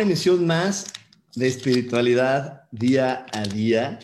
[0.00, 0.86] Una emisión más
[1.34, 3.98] de espiritualidad día a día.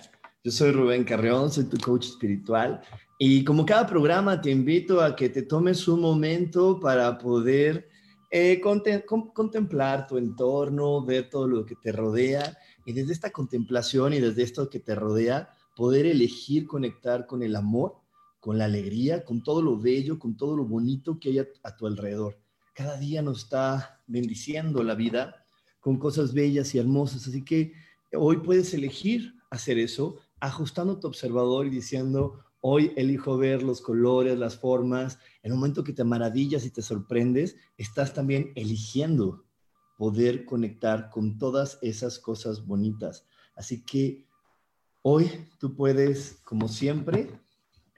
[0.45, 2.83] Yo soy Rubén Carreón, soy tu coach espiritual.
[3.19, 7.89] Y como cada programa te invito a que te tomes un momento para poder
[8.31, 12.59] eh, contemplar tu entorno, ver todo lo que te rodea.
[12.85, 17.57] Y desde esta contemplación y desde esto que te rodea, poder elegir conectar con el
[17.57, 17.95] amor,
[18.39, 21.87] con la alegría, con todo lo bello, con todo lo bonito que hay a tu
[21.87, 22.39] alrededor.
[22.75, 25.46] Cada día nos está bendiciendo la vida
[25.87, 27.29] con cosas bellas y hermosas.
[27.29, 27.73] Así que
[28.13, 34.37] hoy puedes elegir hacer eso, ajustando tu observador y diciendo, hoy elijo ver los colores,
[34.37, 35.21] las formas.
[35.45, 39.45] En el momento que te maravillas y te sorprendes, estás también eligiendo
[39.97, 43.25] poder conectar con todas esas cosas bonitas.
[43.55, 44.27] Así que
[45.03, 47.31] hoy tú puedes, como siempre,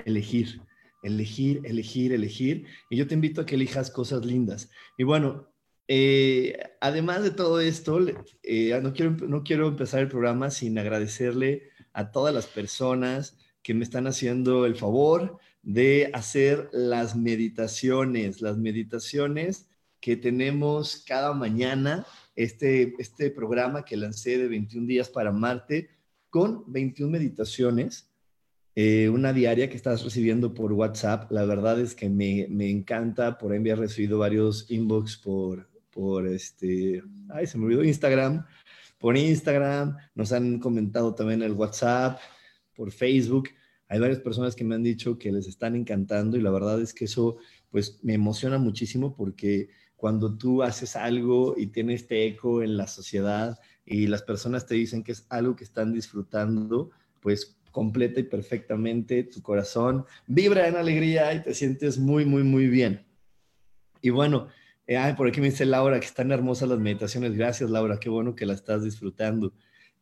[0.05, 0.61] elegir
[1.03, 2.67] elegir, elegir, elegir.
[2.91, 4.69] Y yo te invito a que elijas cosas lindas.
[4.99, 5.49] Y bueno,
[5.89, 7.99] eh, además de todo esto,
[8.43, 13.73] eh, no, quiero, no quiero empezar el programa sin agradecerle a todas las personas que
[13.73, 19.67] me están haciendo el favor de hacer las meditaciones, las meditaciones
[20.01, 22.07] que tenemos cada mañana,
[22.37, 25.91] este, este programa que lancé de 21 días para Marte,
[26.31, 28.09] con 21 meditaciones
[28.81, 31.33] eh, una diaria que estás recibiendo por WhatsApp.
[31.33, 36.29] La verdad es que me, me encanta, por ahí me recibido varios inbox por, por
[36.29, 38.47] este, ay, se me olvidó Instagram,
[39.01, 42.21] por Instagram, nos han comentado también el WhatsApp,
[42.77, 43.49] por Facebook.
[43.89, 46.95] Hay varias personas que me han dicho que les están encantando y la verdad es
[46.95, 47.39] que eso
[47.69, 52.87] pues me emociona muchísimo porque cuando tú haces algo y tienes este eco en la
[52.87, 58.23] sociedad y las personas te dicen que es algo que están disfrutando, pues completa y
[58.23, 63.05] perfectamente, tu corazón vibra en alegría y te sientes muy, muy, muy bien.
[64.01, 64.47] Y bueno,
[64.89, 67.37] eh, por aquí me dice Laura que están hermosas las meditaciones.
[67.37, 69.53] Gracias, Laura, qué bueno que la estás disfrutando.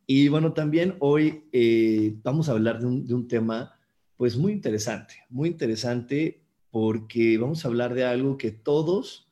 [0.07, 3.79] Y bueno, también hoy eh, vamos a hablar de un, de un tema
[4.17, 9.29] pues muy interesante, muy interesante porque vamos a hablar de algo que todos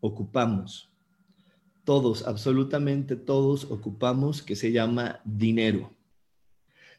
[0.00, 0.90] ocupamos,
[1.84, 5.92] todos, absolutamente todos ocupamos, que se llama dinero.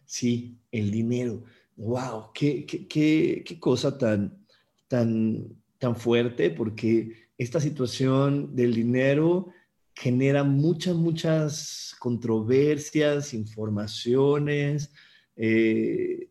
[0.06, 1.44] Sí, el dinero.
[1.76, 2.32] ¡Wow!
[2.34, 4.46] Qué, qué, qué, cosa tan,
[4.88, 5.48] tan,
[5.80, 9.50] tan fuerte, porque esta situación del dinero
[9.94, 14.92] genera muchas, muchas controversias, informaciones,
[15.36, 16.30] eh,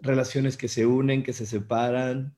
[0.00, 2.34] relaciones que se unen, que se separan.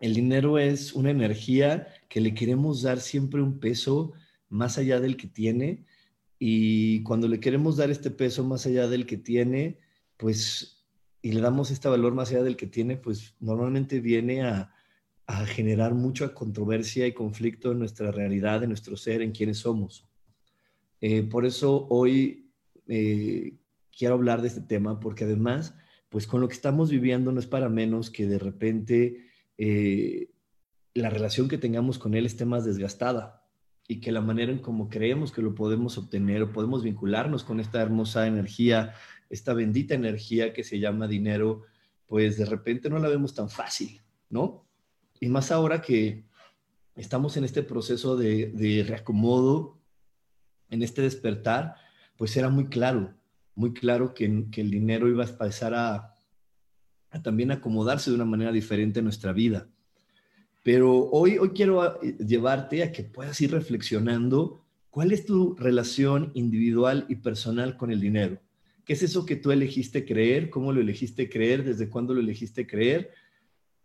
[0.00, 4.12] El dinero es una energía que le queremos dar siempre un peso
[4.48, 5.84] más allá del que tiene
[6.38, 9.78] y cuando le queremos dar este peso más allá del que tiene,
[10.16, 10.84] pues,
[11.22, 14.74] y le damos este valor más allá del que tiene, pues normalmente viene a,
[15.46, 20.06] generar mucha controversia y conflicto en nuestra realidad, en nuestro ser, en quienes somos.
[21.00, 22.50] Eh, por eso hoy
[22.88, 23.56] eh,
[23.96, 25.74] quiero hablar de este tema, porque además,
[26.08, 29.26] pues con lo que estamos viviendo no es para menos que de repente
[29.58, 30.30] eh,
[30.94, 33.46] la relación que tengamos con él esté más desgastada
[33.86, 37.60] y que la manera en cómo creemos que lo podemos obtener o podemos vincularnos con
[37.60, 38.94] esta hermosa energía,
[39.28, 41.62] esta bendita energía que se llama dinero,
[42.06, 44.00] pues de repente no la vemos tan fácil,
[44.30, 44.63] ¿no?
[45.24, 46.26] Y más ahora que
[46.96, 49.78] estamos en este proceso de, reacomodo,
[50.68, 51.76] en este despertar,
[52.18, 53.14] pues era muy claro,
[53.54, 56.14] muy claro que, el dinero iba a empezar a,
[57.22, 59.66] también acomodarse de una manera diferente en nuestra vida.
[60.62, 66.32] Pero hoy, hoy quiero eh, llevarte a que puedas ir reflexionando cuál es tu relación
[66.34, 68.38] individual y personal con el dinero.
[68.84, 70.50] ¿Qué es eso que tú elegiste creer?
[70.50, 71.64] ¿Cómo lo elegiste creer?
[71.64, 73.10] ¿Desde cuándo lo elegiste creer?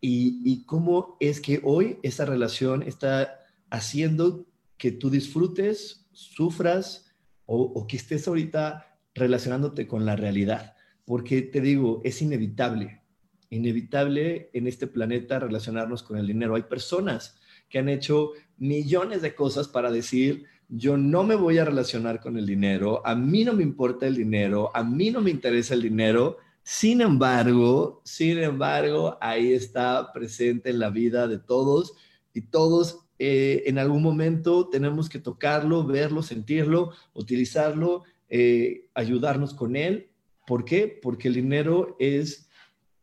[0.02, 4.46] Y, cómo es que hoy esa relación está haciendo
[4.78, 7.12] que tú disfrutes, sufras
[7.46, 13.02] o, que estés ahorita relacionándote con la realidad, porque te digo, es inevitable,
[13.50, 16.56] inevitable en este planeta relacionarnos con el dinero.
[16.56, 21.66] Hay personas que han hecho millones de cosas para decir, yo no me voy a
[21.66, 25.32] relacionar con el dinero, a mí no me importa el dinero, a mí no me
[25.32, 26.38] interesa el dinero.
[26.72, 31.96] Sin embargo, sin embargo, ahí está presente en la vida de todos
[32.32, 39.76] y todos eh, en algún momento tenemos que tocarlo, verlo, sentirlo, utilizarlo, eh, ayudarnos con
[39.76, 40.12] él.
[40.46, 40.88] ¿Por qué?
[40.88, 42.48] Porque el dinero es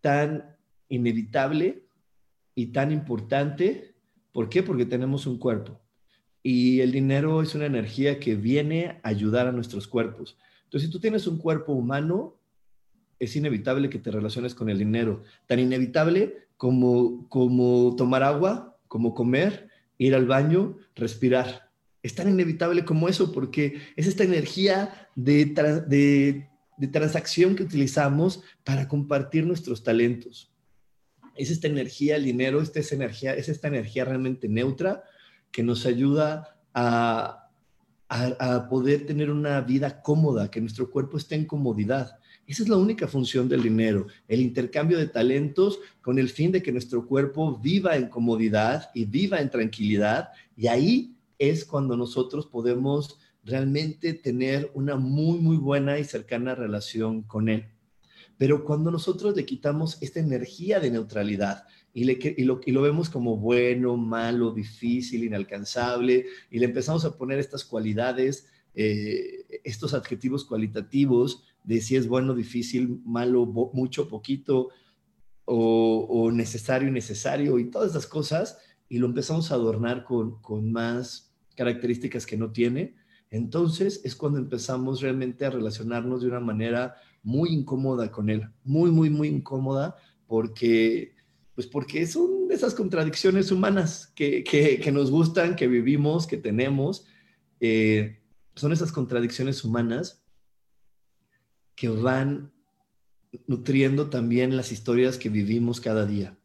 [0.01, 0.57] tan
[0.89, 1.89] inevitable
[2.55, 3.97] y tan importante.
[4.31, 4.63] ¿Por qué?
[4.63, 5.81] Porque tenemos un cuerpo.
[6.41, 10.39] Y el dinero es una energía que viene a ayudar a nuestros cuerpos.
[10.63, 12.37] Entonces, si tú tienes un cuerpo humano,
[13.19, 15.23] es inevitable que te relaciones con el dinero.
[15.47, 19.69] Tan inevitable como, como tomar agua, como comer,
[19.99, 21.71] ir al baño, respirar.
[22.03, 26.47] Es tan inevitable como eso porque es esta energía de,
[26.93, 30.53] transacción que utilizamos para compartir nuestros talentos.
[31.35, 35.03] Es esta energía, el dinero, esta es, energía, es esta energía realmente neutra
[35.51, 37.51] que nos ayuda a,
[38.09, 42.19] a, poder tener una vida cómoda, que nuestro cuerpo esté en comodidad.
[42.47, 46.63] Esa es la única función del dinero, el intercambio de talentos con el fin de
[46.63, 50.29] que nuestro cuerpo viva en comodidad y viva en tranquilidad.
[50.57, 57.23] Y ahí es cuando nosotros podemos realmente tener una muy, muy buena y cercana relación
[57.23, 57.67] con él.
[58.39, 61.65] Pero cuando nosotros le quitamos esta energía de neutralidad
[61.95, 62.05] y,
[62.45, 67.65] lo, y lo vemos como bueno, malo, difícil, inalcanzable, y le empezamos a poner estas
[67.65, 74.69] cualidades, eh, estos adjetivos cualitativos, de si es bueno, difícil, malo, mucho, poquito,
[75.45, 78.59] o, o, necesario, innecesario, y todas esas cosas,
[78.89, 82.95] y lo empezamos a adornar con, con más características que no tiene,
[83.31, 88.93] entonces es cuando empezamos realmente a relacionarnos de una manera muy incómoda con él, muy,
[88.93, 89.97] muy, muy incómoda,
[90.29, 91.17] porque,
[91.57, 97.07] pues porque son esas contradicciones humanas que, que, que nos gustan, que vivimos, que tenemos,
[97.59, 98.21] eh,
[98.55, 100.26] son esas contradicciones humanas
[101.77, 102.51] que van
[103.47, 106.37] nutriendo también las historias que vivimos cada día.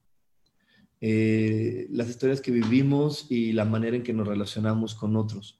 [0.99, 5.59] Eh, las historias que vivimos y la manera en que nos relacionamos con otros.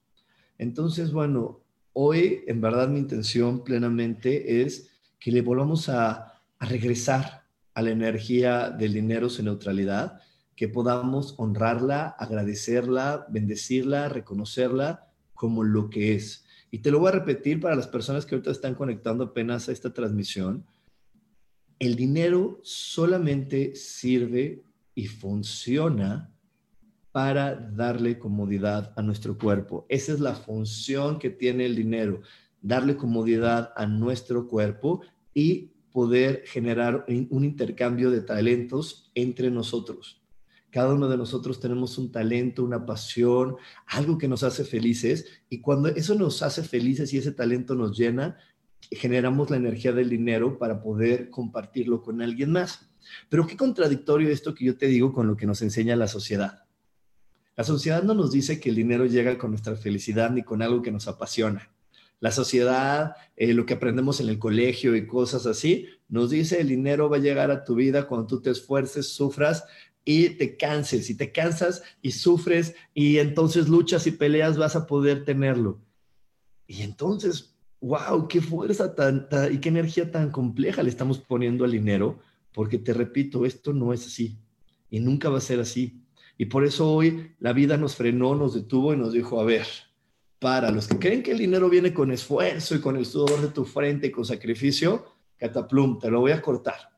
[0.58, 7.42] Entonces, bueno, hoy en verdad mi intención plenamente es que le volvamos a, a regresar
[7.74, 10.20] a la energía del dinero sin neutralidad,
[10.54, 16.41] que podamos honrarla, agradecerla, bendecirla, reconocerla como lo que es.
[16.74, 19.72] Y te lo voy a repetir para las personas que ahorita están conectando apenas a
[19.72, 20.64] esta transmisión.
[21.78, 24.62] El dinero solamente sirve
[24.94, 26.32] y funciona
[27.12, 29.84] para darle comodidad a nuestro cuerpo.
[29.90, 32.22] Esa es la función que tiene el dinero,
[32.62, 35.02] darle comodidad a nuestro cuerpo
[35.34, 40.21] y poder generar un intercambio de talentos entre nosotros.
[40.72, 43.56] Cada uno de nosotros tenemos un talento, una pasión,
[43.88, 47.96] algo que nos hace felices y cuando eso nos hace felices y ese talento nos
[47.96, 48.38] llena,
[48.90, 52.90] generamos la energía del dinero para poder compartirlo con alguien más.
[53.28, 56.64] Pero qué contradictorio esto que yo te digo con lo que nos enseña la sociedad.
[57.54, 60.80] La sociedad no nos dice que el dinero llega con nuestra felicidad ni con algo
[60.80, 61.70] que nos apasiona.
[62.18, 66.68] La sociedad, eh, lo que aprendemos en el colegio y cosas así, nos dice el
[66.68, 69.64] dinero va a llegar a tu vida cuando tú te esfuerces, sufras
[70.04, 74.86] y te canses, y te cansas y sufres y entonces luchas y peleas, vas a
[74.86, 75.80] poder tenerlo.
[76.66, 81.72] Y entonces, wow, qué fuerza tan, y qué energía tan compleja le estamos poniendo al
[81.72, 82.20] dinero,
[82.52, 84.38] porque te repito, esto no es así
[84.92, 86.04] y nunca va a ser así.
[86.36, 89.66] Y por eso hoy la vida nos frenó, nos detuvo y nos dijo, a ver,
[90.38, 93.48] para los que creen que el dinero viene con esfuerzo y con el sudor de
[93.48, 95.06] tu frente y con sacrificio,
[95.38, 96.90] cataplum, te lo voy a cortar.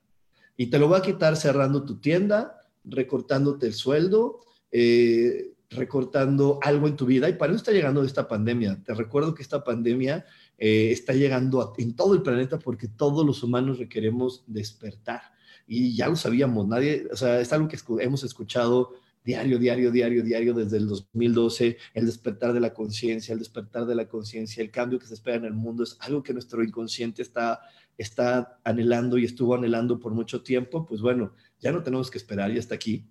[0.56, 6.88] Y te lo voy a quitar cerrando tu tienda, recortándote el sueldo, eh, recortando algo
[6.88, 7.28] en tu vida.
[7.28, 8.82] Y para eso está llegando esta pandemia.
[8.84, 10.24] Te recuerdo que esta pandemia
[10.58, 15.22] eh, está llegando en todo el planeta porque todos los humanos requeremos despertar.
[15.66, 18.92] Y ya lo sabíamos, nadie, o sea, es algo que hemos escuchado
[19.24, 23.94] diario, diario, diario, diario desde el 2012, el despertar de la conciencia, el despertar de
[23.94, 27.22] la conciencia, el cambio que se espera en el mundo es algo que nuestro inconsciente
[27.22, 27.60] está,
[27.96, 32.52] está anhelando y estuvo anhelando por mucho tiempo, pues bueno, ya no tenemos que esperar,
[32.52, 33.10] ya está aquí.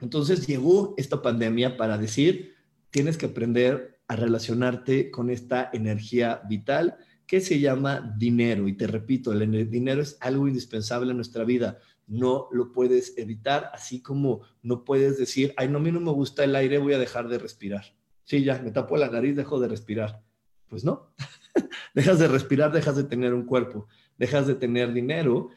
[0.00, 2.54] Entonces llegó esta pandemia para decir,
[2.90, 6.96] tienes que aprender a relacionarte con esta energía vital
[7.26, 8.68] que se llama dinero.
[8.68, 11.78] Y te repito, el dinero es algo indispensable en nuestra vida.
[12.06, 16.12] No lo puedes evitar, así como no puedes decir, ay, no, a mí no me
[16.12, 17.84] gusta el aire, voy a dejar de respirar.
[18.24, 20.22] Sí, ya, me tapo la nariz, dejo de respirar.
[20.68, 21.12] Pues no,
[21.94, 25.50] dejas de respirar, dejas de tener un cuerpo, dejas de tener dinero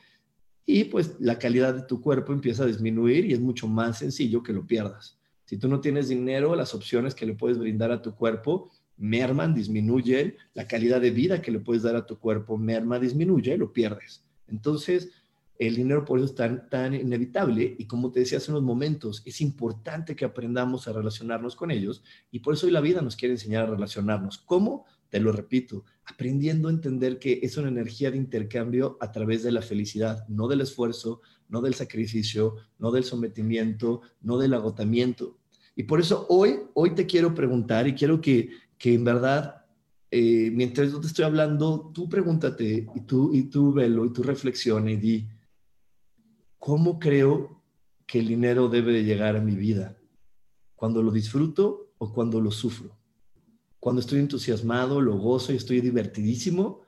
[0.72, 4.44] y pues la calidad de tu cuerpo empieza a disminuir y es mucho más sencillo
[4.44, 5.18] que lo pierdas.
[5.46, 9.56] Si tú no tienes dinero, las opciones que le puedes brindar a tu cuerpo merman,
[9.56, 13.74] disminuyen, la calidad de vida que le puedes dar a tu cuerpo merma, disminuye, lo
[13.74, 14.24] pierdes.
[14.48, 15.10] Entonces,
[15.58, 19.24] el dinero por eso es tan, tan inevitable y como te decía hace unos momentos,
[19.26, 23.16] es importante que aprendamos a relacionarnos con ellos y por eso hoy la vida nos
[23.16, 24.38] quiere enseñar a relacionarnos.
[24.38, 24.86] ¿Cómo?
[25.10, 29.52] Te lo repito, aprendiendo a entender que es una energía de intercambio a través de
[29.52, 35.40] la felicidad, no del esfuerzo, no del sacrificio, no del sometimiento, no del agotamiento.
[35.76, 39.66] Y por eso hoy, hoy te quiero preguntar y quiero que, que en verdad,
[40.12, 44.22] eh, mientras yo te estoy hablando, tú pregúntate y tú, y tú velo y tú
[44.22, 45.28] reflexiona y di,
[46.60, 47.64] ¿cómo creo
[48.06, 49.98] que el dinero debe de llegar a mi vida?
[50.76, 52.99] ¿Cuando lo disfruto o cuando lo sufro?
[53.80, 56.82] Cuando estoy entusiasmado, lo gozo y estoy divertidísimo,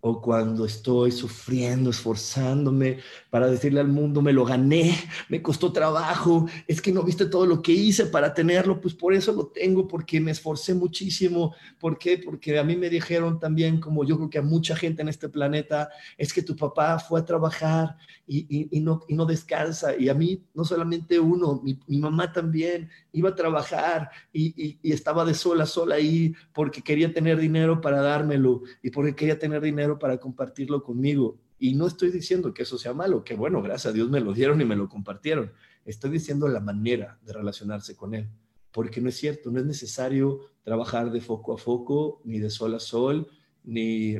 [0.00, 2.98] o cuando estoy sufriendo, esforzándome
[3.30, 4.94] para decirle al mundo, me lo gané,
[5.28, 9.12] me costó trabajo, es que no viste todo lo que hice para tenerlo, pues por
[9.12, 11.54] eso lo tengo, porque me esforcé muchísimo.
[11.80, 12.18] ¿Por qué?
[12.18, 15.28] Porque a mí me dijeron también, como yo creo que a mucha gente en este
[15.28, 19.96] planeta, es que tu papá fue a trabajar y, no, y no descansa.
[19.96, 24.92] Y a mí, no solamente uno, mi, mi mamá también iba a trabajar y, y
[24.92, 29.60] estaba de sola, sola ahí, porque quería tener dinero para dármelo y porque quería tener
[29.62, 31.38] dinero para compartirlo conmigo.
[31.60, 34.32] Y no estoy diciendo que eso sea malo, que bueno, gracias a Dios me lo
[34.32, 35.52] dieron y me lo compartieron.
[35.84, 38.28] Estoy diciendo la manera de relacionarse con Él,
[38.72, 42.74] porque no es cierto, no es necesario trabajar de foco a foco, ni de sol
[42.74, 43.28] a sol,
[43.62, 44.16] ni,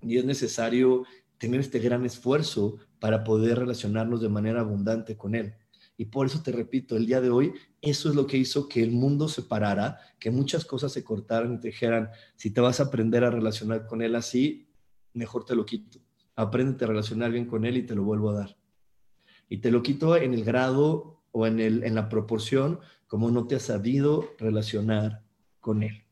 [0.00, 1.04] ni es necesario
[1.38, 5.54] tener este gran esfuerzo para poder relacionarnos de manera abundante con Él.
[6.00, 7.52] Y por eso te repito, el día de hoy,
[7.82, 11.52] eso es lo que hizo que el mundo se parara, que muchas cosas se cortaran
[11.52, 14.66] y te dijeran, si te vas a aprender a relacionar con él así,
[15.12, 15.98] mejor te lo quito.
[16.36, 18.56] Apréndete a relacionar bien con él y te lo vuelvo a dar.
[19.50, 23.46] Y te lo quito en el grado o en, el, en la proporción como no
[23.46, 25.22] te has sabido relacionar
[25.60, 26.04] con él.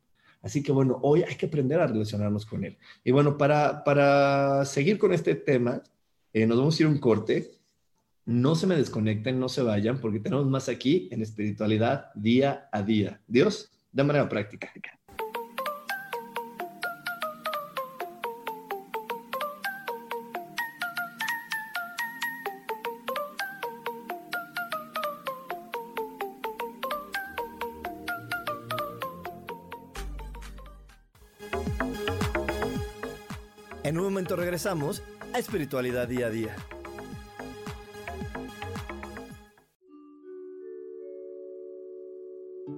[0.42, 2.76] Así que bueno, hoy hay que aprender a relacionarnos con él.
[3.04, 5.83] Y bueno, para, para seguir con este tema,
[6.35, 7.58] eh, nos vamos a ir a un corte
[8.28, 12.82] no se me desconecten, no se vayan, porque tenemos más aquí en espiritualidad día a
[12.82, 13.23] día.
[13.26, 14.70] Dios, de manera práctica.
[33.82, 36.56] En un momento regresamos a espiritualidad día a día.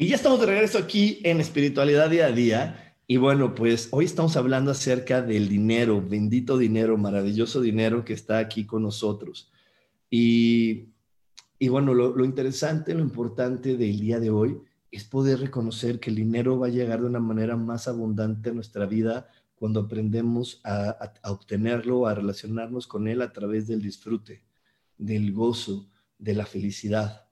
[0.00, 2.94] Y ya estamos de regreso aquí en Espiritualidad Día a Día.
[3.08, 8.38] Y bueno, pues hoy estamos hablando acerca del dinero, bendito dinero, maravilloso dinero que está
[8.38, 9.50] aquí con nosotros.
[10.08, 10.90] Y,
[11.58, 14.60] y bueno, lo, lo interesante, lo importante del día de hoy
[14.92, 18.54] es poder reconocer que el dinero va a llegar de una manera más abundante a
[18.54, 19.26] nuestra vida
[19.56, 24.44] cuando aprendemos a, obtenerlo, a relacionarnos con él a través del disfrute,
[24.96, 27.27] del gozo, de la felicidad.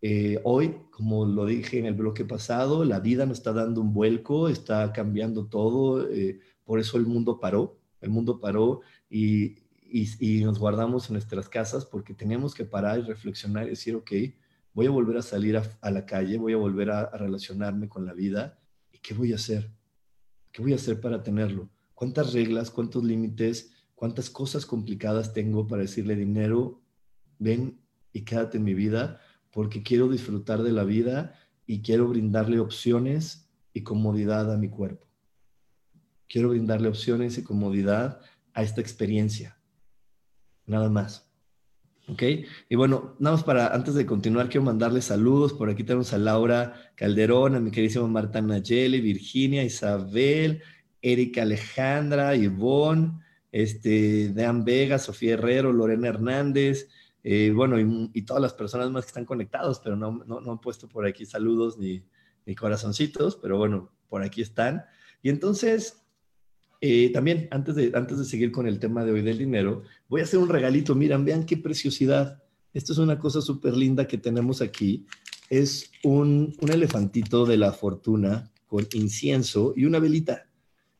[0.00, 3.92] Eh, hoy, como lo dije en el bloque pasado, la vida nos está dando un
[3.92, 9.56] vuelco, está cambiando todo, eh, por eso el mundo paró, el mundo paró y,
[9.90, 14.12] y, nos guardamos en nuestras casas porque teníamos que parar y reflexionar y decir, ok,
[14.72, 18.12] voy a volver a salir a, la calle, voy a volver a, relacionarme con la
[18.12, 18.60] vida
[18.92, 19.72] y ¿qué voy a hacer?
[20.52, 21.70] ¿Qué voy a hacer para tenerlo?
[21.94, 26.80] ¿Cuántas reglas, cuántos límites, cuántas cosas complicadas tengo para decirle dinero,
[27.40, 27.80] ven
[28.12, 29.20] y quédate en mi vida
[29.52, 35.06] porque quiero disfrutar de la vida y quiero brindarle opciones y comodidad a mi cuerpo?
[36.28, 38.20] Quiero brindarle opciones y comodidad
[38.52, 39.58] a esta experiencia
[40.68, 41.28] nada más.
[42.08, 42.22] ¿Ok?
[42.68, 45.52] Y bueno, nada más para, antes de continuar, quiero mandarles saludos.
[45.52, 50.62] Por aquí tenemos a Laura Calderón, a mi queridísima Marta Nayeli, Virginia, Isabel,
[51.02, 53.20] Erika Alejandra, Ivonne,
[53.52, 56.88] este, Dan Vega, Sofía Herrero, Lorena Hernández,
[57.30, 61.04] eh, bueno, y, todas las personas más que están conectados, pero no, han puesto por
[61.04, 62.02] aquí saludos ni,
[62.46, 64.86] ni corazoncitos, pero bueno, por aquí están.
[65.22, 66.06] Y entonces,
[66.80, 70.22] eh, también, antes de, antes de seguir con el tema de hoy del dinero, voy
[70.22, 70.94] a hacer un regalito.
[70.94, 72.42] Miren, vean qué preciosidad.
[72.72, 75.04] Esto es una cosa súper linda que tenemos aquí.
[75.50, 80.46] Es un, un elefantito de la fortuna con incienso y una velita.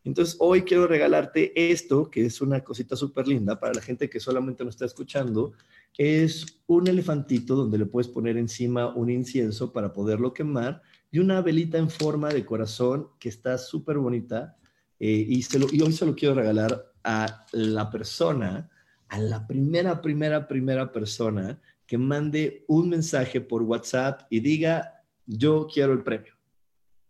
[0.04, 4.20] Entonces, hoy quiero regalarte esto, que es una cosita súper linda para la gente que
[4.20, 5.54] solamente nos está escuchando.
[5.96, 11.40] Es un elefantito donde le puedes poner encima un incienso para poderlo quemar y una
[11.40, 14.56] velita en forma de corazón que está súper bonita
[15.00, 18.70] eh, y, y hoy se lo quiero regalar a la persona,
[19.08, 25.66] a la primera, primera, primera persona que mande un mensaje por WhatsApp y diga, yo
[25.72, 26.34] quiero el premio.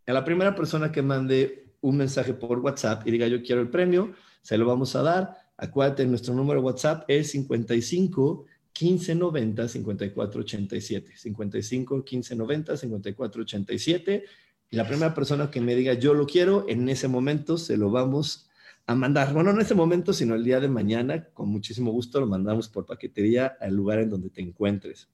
[0.07, 3.71] A la primera persona que mande un mensaje por WhatsApp y diga, yo quiero el
[3.71, 5.37] premio, se lo vamos a dar.
[5.57, 8.47] Acuérdate, nuestro número de WhatsApp es 55
[8.79, 11.17] 15 90 54 87.
[11.17, 14.25] 55 15 90 54 87
[14.71, 17.91] y la primera persona que me diga yo lo quiero, en ese momento se lo
[17.91, 18.49] vamos
[18.87, 19.35] a mandar.
[19.35, 22.69] Bueno, no en ese momento, sino el día de mañana, con muchísimo gusto lo mandamos
[22.69, 25.09] por paquetería al lugar en donde te encuentres.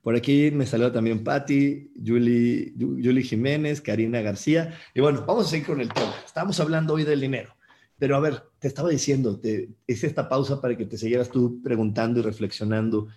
[0.00, 4.78] Por aquí me salió también Patti, Julie, Julie Jiménez, Karina García.
[4.94, 6.14] Y bueno, vamos a seguir con el tema.
[6.24, 7.57] Estamos hablando hoy del dinero.
[7.98, 11.60] Pero a ver, te estaba diciendo, te, hice esta pausa para que te siguieras tú
[11.62, 13.08] preguntando y reflexionando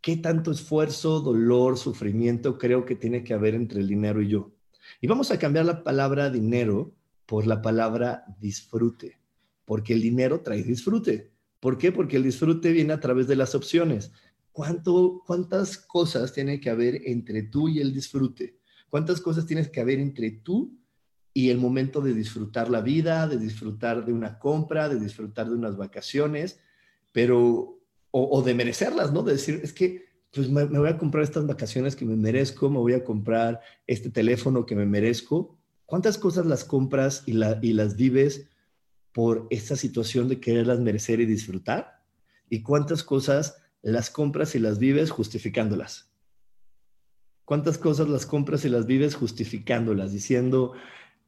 [0.00, 4.52] qué tanto esfuerzo, dolor, sufrimiento creo que tiene que haber entre el dinero y yo.
[5.00, 6.94] Y vamos a cambiar la palabra dinero
[7.26, 9.18] por la palabra disfrute,
[9.64, 11.30] porque el dinero trae disfrute.
[11.60, 11.92] ¿Por qué?
[11.92, 14.12] Porque el disfrute viene a través de las opciones.
[14.50, 18.58] ¿Cuánto, ¿Cuántas cosas tiene que haber entre tú y el disfrute?
[18.88, 20.76] ¿Cuántas cosas tienes que haber entre tú
[21.38, 25.54] y el momento de disfrutar la vida, de disfrutar de una compra, de disfrutar de
[25.54, 26.58] unas vacaciones?
[27.12, 27.78] Pero
[28.10, 29.22] o, de merecerlas, ¿no?
[29.22, 32.78] De decir, es que pues me, voy a comprar estas vacaciones que me merezco, me
[32.78, 35.56] voy a comprar este teléfono que me merezco.
[35.86, 38.48] ¿Cuántas cosas las compras y, y las vives
[39.12, 42.02] por esta situación de quererlas merecer y disfrutar?
[42.50, 46.10] ¿Y cuántas cosas las compras y las vives justificándolas?
[47.44, 50.72] ¿Cuántas cosas las compras y las vives justificándolas, diciendo,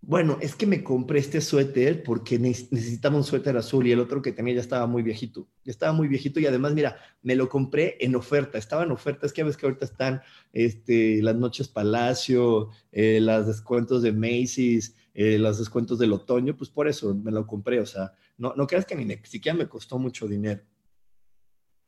[0.02, 4.22] bueno, es que me compré este suéter porque necesitaba un suéter azul y el otro
[4.22, 5.46] que tenía ya estaba muy viejito.
[5.62, 8.56] Ya estaba muy viejito y además, mira, me lo compré en oferta.
[8.56, 9.26] Estaba en oferta.
[9.26, 10.22] Es que a que ahorita están
[10.54, 16.56] este, las noches Palacio, eh, las descuentos de Macy's, eh, los descuentos del otoño.
[16.56, 17.78] Pues por eso me lo compré.
[17.80, 20.62] O sea, no, creas que ni siquiera me costó mucho dinero.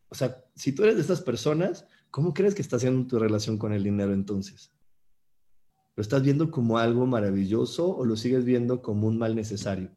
[0.09, 3.57] O sea, si tú eres de esas personas, ¿cómo crees que está haciendo tu relación
[3.57, 4.71] con el dinero entonces?
[5.95, 9.91] ¿Lo estás viendo como algo maravilloso o lo sigues viendo como un mal necesario?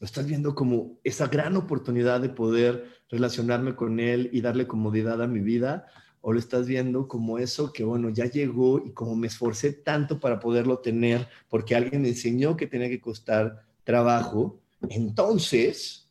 [0.00, 5.22] ¿Lo estás viendo como esa gran oportunidad de poder relacionarme con él y darle comodidad
[5.22, 5.86] a mi vida?
[6.22, 10.18] ¿O lo estás viendo como eso que, bueno, ya llegó y como me esforcé tanto
[10.18, 14.60] para poderlo tener porque alguien me enseñó que tenía que costar trabajo?
[14.88, 16.10] Entonces,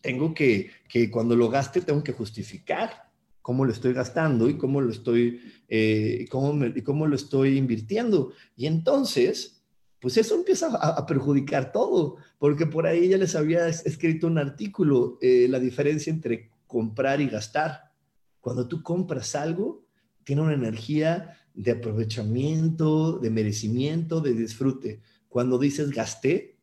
[0.00, 3.07] tengo que, que cuando lo gaste, tengo que justificar
[3.48, 8.34] cómo lo estoy gastando y cómo lo estoy, eh, cómo, cómo lo estoy invirtiendo.
[8.54, 9.64] Y entonces,
[10.02, 15.16] pues eso empieza a, perjudicar todo, porque por ahí ya les había escrito un artículo,
[15.22, 17.90] eh, la diferencia entre comprar y gastar.
[18.38, 19.86] Cuando tú compras algo,
[20.24, 25.00] tiene una energía de aprovechamiento, de merecimiento, de disfrute.
[25.30, 26.58] Cuando dices gasté,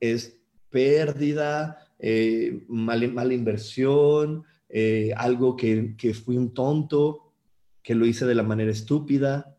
[0.00, 0.40] es
[0.70, 7.32] pérdida, eh, mala inversión, eh, algo que, que fui un tonto,
[7.82, 9.56] que lo hice de la manera estúpida.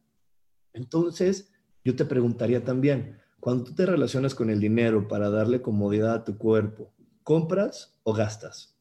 [0.74, 1.52] Entonces,
[1.84, 6.24] yo te preguntaría también, Cuando tú te relacionas con el dinero para darle comodidad a
[6.26, 6.94] tu cuerpo,
[7.24, 8.78] ¿compras o gastas?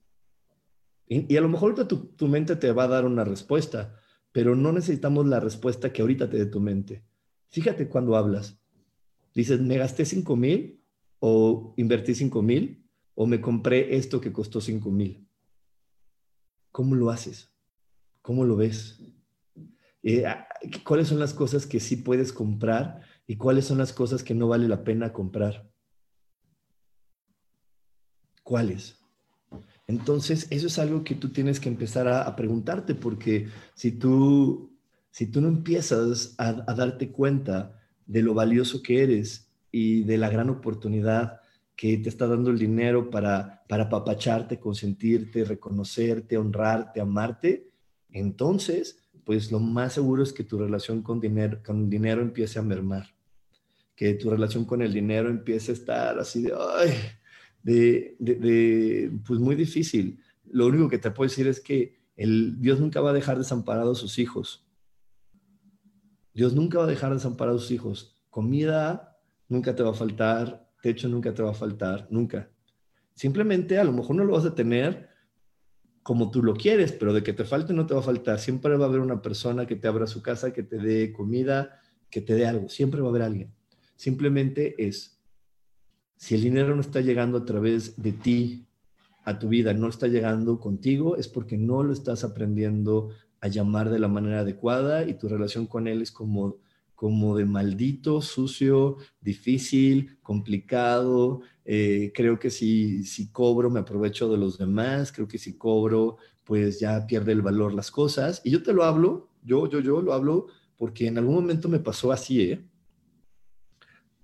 [1.06, 3.94] Y, a lo mejor tu, tu mente te va a dar una respuesta,
[4.32, 7.04] pero no necesitamos la respuesta que ahorita te dé tu mente.
[7.48, 8.60] Fíjate cuando hablas.
[9.34, 10.82] Dices, ¿me gasté 5 mil
[11.20, 15.27] o invertí 5 mil o me compré esto que costó 5 mil?
[16.72, 17.50] ¿Cómo lo haces?
[18.22, 19.00] ¿Cómo lo ves?
[20.02, 20.46] Eh, ah,
[20.84, 24.48] ¿Cuáles son las cosas que sí puedes comprar y cuáles son las cosas que no
[24.48, 25.70] vale la pena comprar?
[28.42, 28.98] ¿Cuáles?
[29.86, 34.78] Entonces, eso es algo que tú tienes que empezar a, preguntarte, porque si tú,
[35.10, 40.18] si tú no empiezas a, a, darte cuenta de lo valioso que eres y de
[40.18, 41.40] la gran oportunidad
[41.78, 47.70] que te está dando el dinero para, para apapacharte, consentirte, reconocerte, honrarte, amarte,
[48.10, 52.62] entonces, pues lo más seguro es que tu relación con dinero, con dinero empiece a
[52.62, 53.06] mermar,
[53.94, 56.94] que tu relación con el dinero empiece a estar así de, ay,
[57.62, 60.20] de, de, pues muy difícil.
[60.50, 63.98] Lo único que te puedo decir es que el, Dios nunca va a dejar desamparados
[63.98, 64.66] a sus hijos.
[66.34, 68.20] Dios nunca va a dejar desamparados a sus hijos.
[68.30, 69.16] Comida
[69.48, 72.50] nunca te va a faltar, techo nunca te va a faltar, nunca.
[73.14, 75.08] Simplemente a lo mejor no lo vas a tener
[76.02, 78.38] como tú lo quieres, pero de que te falte no te va a faltar.
[78.38, 81.80] Siempre va a haber una persona que te abra su casa, que te dé comida,
[82.10, 82.68] que te dé algo.
[82.68, 83.52] Siempre va a haber alguien.
[83.96, 85.20] Simplemente es,
[86.16, 88.66] si el dinero no está llegando a través de ti
[89.24, 93.10] a tu vida, no está llegando contigo, es porque no lo estás aprendiendo
[93.40, 96.56] a llamar de la manera adecuada y tu relación con él es como
[96.98, 101.42] como de maldito, sucio, difícil, complicado.
[101.64, 106.16] Eh, creo que si, si cobro me aprovecho de los demás, creo que si cobro
[106.42, 108.40] pues ya pierde el valor las cosas.
[108.42, 111.78] Y yo te lo hablo, yo, yo, yo lo hablo porque en algún momento me
[111.78, 112.68] pasó así, ¿eh?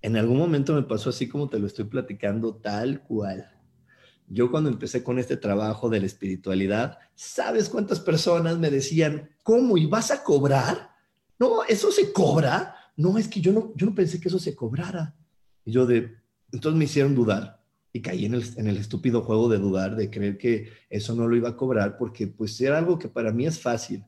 [0.02, 3.52] En algún momento me pasó así como te lo estoy platicando, tal cual.
[4.26, 9.78] Yo cuando empecé con este trabajo de la espiritualidad, ¿sabes cuántas personas me decían, ¿cómo?
[9.78, 10.93] ¿Y vas a cobrar?
[11.38, 12.74] No, eso se cobra.
[12.96, 15.14] No, es que yo no, yo no pensé que eso se cobrara.
[15.64, 16.14] Y yo de,
[16.52, 20.10] entonces me hicieron dudar y caí en el, en el estúpido juego de dudar, de
[20.10, 23.46] creer que eso no lo iba a cobrar, porque pues era algo que para mí
[23.46, 24.04] es fácil,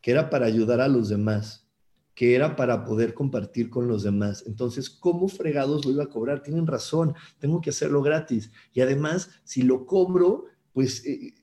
[0.00, 1.68] que era para ayudar a los demás,
[2.14, 4.42] que era para poder compartir con los demás.
[4.46, 6.42] Entonces, ¿cómo fregados lo iba a cobrar?
[6.42, 8.50] Tienen razón, tengo que hacerlo gratis.
[8.72, 11.34] Y además, si lo cobro, pues eh,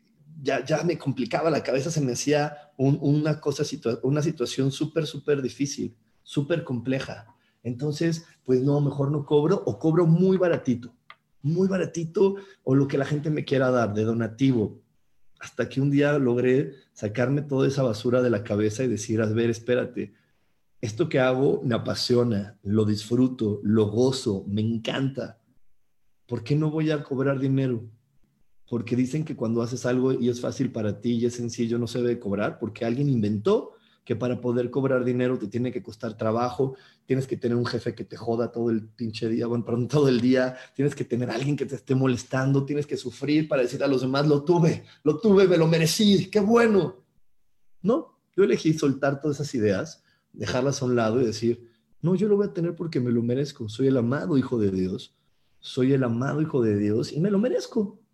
[0.42, 3.64] ya, me complicaba la cabeza, se me hacía una cosa,
[4.04, 7.28] una situación súper, súper difícil, súper compleja.
[7.64, 10.94] Entonces, pues no, mejor no cobro o cobro muy baratito,
[11.42, 14.82] muy baratito o lo que la gente me quiera dar de donativo.
[15.40, 19.26] Hasta que un día logré sacarme toda esa basura de la cabeza y decir, a
[19.26, 20.14] ver, espérate,
[20.82, 25.40] esto que hago me apasiona, lo disfruto, lo gozo, me encanta.
[26.28, 27.90] ¿Por qué no voy a cobrar dinero?
[28.70, 31.88] Porque dicen que cuando haces algo y es fácil para ti y es sencillo, no
[31.88, 33.74] se debe cobrar, porque alguien inventó
[34.04, 36.76] que para poder cobrar dinero te tiene que costar trabajo,
[37.06, 40.08] tienes que tener un jefe que te joda todo el pinche día, bueno, perdón, todo
[40.08, 43.84] el día, tienes que tener alguien que te esté molestando, tienes que sufrir para decir
[43.84, 47.04] a los demás, lo tuve, lo tuve, me lo merecí, qué bueno.
[47.82, 52.28] No, yo elegí soltar todas esas ideas, dejarlas a un lado y decir, no, yo
[52.28, 55.16] lo voy a tener porque me lo merezco, soy el amado hijo de Dios,
[55.60, 58.05] soy el amado hijo de Dios y me lo merezco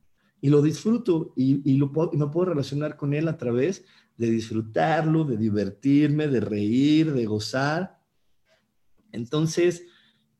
[0.42, 3.86] y lo disfruto y, lo me puedo relacionar con él a través
[4.18, 8.00] de disfrutarlo, de divertirme, de reír, de gozar.
[9.12, 9.86] Entonces,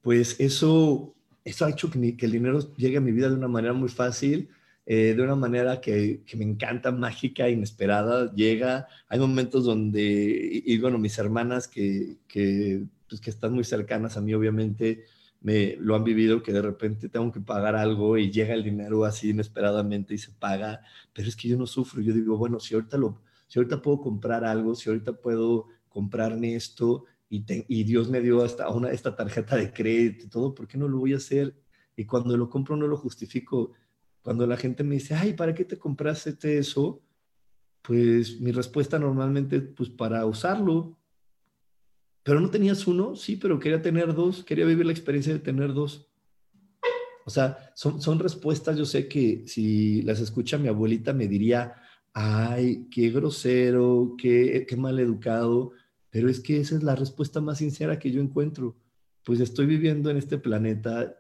[0.02, 3.74] pues eso, eso ha hecho que, el dinero llegue a mi vida de una manera
[3.74, 4.50] muy fácil,
[4.88, 8.88] eh, de una manera que, me encanta, mágica, inesperada, llega.
[9.08, 14.22] Hay momentos donde, y, bueno, mis hermanas que, que, pues, que están muy cercanas a
[14.22, 15.06] mí, obviamente,
[15.42, 19.06] me lo han vivido que de repente tengo que pagar algo y llega el dinero
[19.06, 20.82] así inesperadamente y se paga,
[21.14, 24.00] pero es que yo no sufro, yo digo, bueno, si ahorita lo si ahorita puedo
[24.00, 29.14] comprar algo, si ahorita puedo comprarme esto y, y Dios me dio hasta una, esta
[29.14, 31.54] tarjeta de crédito y todo, ¿por qué no lo voy a hacer?
[31.98, 33.74] Y cuando lo compro no lo justifico.
[34.22, 37.02] Cuando la gente me dice, ay, ¿para qué te compraste eso?
[37.82, 40.98] Pues mi respuesta normalmente, pues para usarlo,
[42.24, 45.74] pero no tenías uno, sí, pero quería tener dos, quería vivir la experiencia de tener
[45.74, 46.08] dos.
[47.26, 51.76] O sea, son, son respuestas, yo sé que si las escucha mi abuelita me diría,
[52.14, 55.72] ay, qué grosero, qué, qué mal educado,
[56.10, 58.78] pero es que esa es la respuesta más sincera que yo encuentro.
[59.24, 61.16] Pues estoy viviendo en este planeta,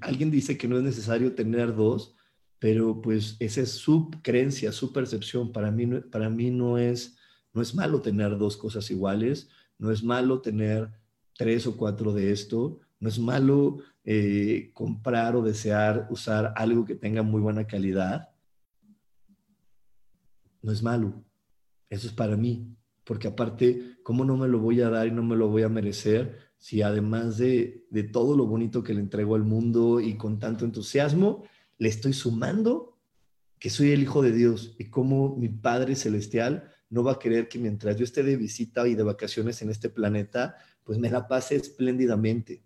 [0.00, 2.14] alguien dice que no es necesario tener dos,
[2.58, 5.52] pero pues esa es su creencia, su percepción.
[5.52, 7.17] Para mí, para mí no es
[7.52, 10.90] no es malo tener dos cosas iguales, no es malo tener
[11.36, 16.96] tres o cuatro de esto, No es malo eh, comprar o desear usar algo que
[16.96, 18.30] tenga muy buena calidad.
[20.60, 21.24] No es malo.
[21.88, 22.76] Eso es para mí.
[23.04, 25.68] Porque aparte, ¿cómo no me lo voy a dar y no me lo voy a
[25.68, 30.40] merecer si además de, de todo lo bonito que le entrego al mundo y con
[30.40, 31.44] tanto entusiasmo,
[31.78, 32.98] le estoy sumando
[33.60, 37.48] que soy el Hijo de Dios y cómo mi Padre Celestial no va a querer
[37.48, 41.28] que mientras yo esté de visita y de vacaciones en este planeta, pues me la
[41.28, 42.62] pase espléndidamente.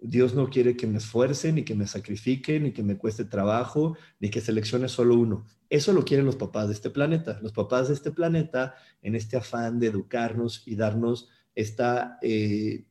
[0.00, 3.96] Dios no quiere que me esfuerce, ni que me sacrifique, ni que me cueste trabajo,
[4.20, 5.44] ni que seleccione solo uno.
[5.68, 7.38] Eso lo quieren los papás de este planeta.
[7.42, 12.84] Los papás de este planeta, en este afán de educarnos y darnos esta, eh,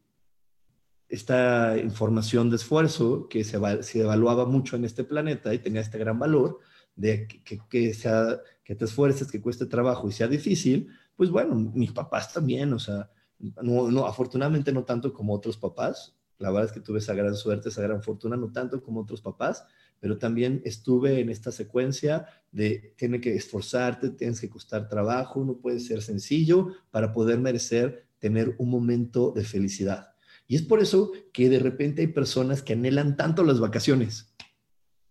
[1.08, 5.98] esta información de esfuerzo que se, se, evaluaba mucho en este planeta y tenía este
[5.98, 6.60] gran valor
[6.96, 11.56] de que, que, sea, que te esfuerces, que cueste trabajo y sea difícil, pues bueno,
[11.56, 16.68] mis papás también, o sea, no, no, afortunadamente no tanto como otros papás, la verdad
[16.68, 19.66] es que tuve esa gran suerte, esa gran fortuna, no tanto como otros papás,
[20.00, 25.58] pero también estuve en esta secuencia de tiene que esforzarte, tienes que costar trabajo, no
[25.58, 30.14] puede ser sencillo para poder merecer tener un momento de felicidad.
[30.48, 34.35] Y es por eso que de repente hay personas que anhelan tanto las vacaciones,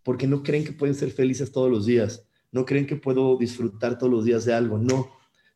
[0.05, 3.99] porque no creen que pueden ser felices todos los días, no creen que puedo disfrutar
[3.99, 5.11] todos los días de algo, no.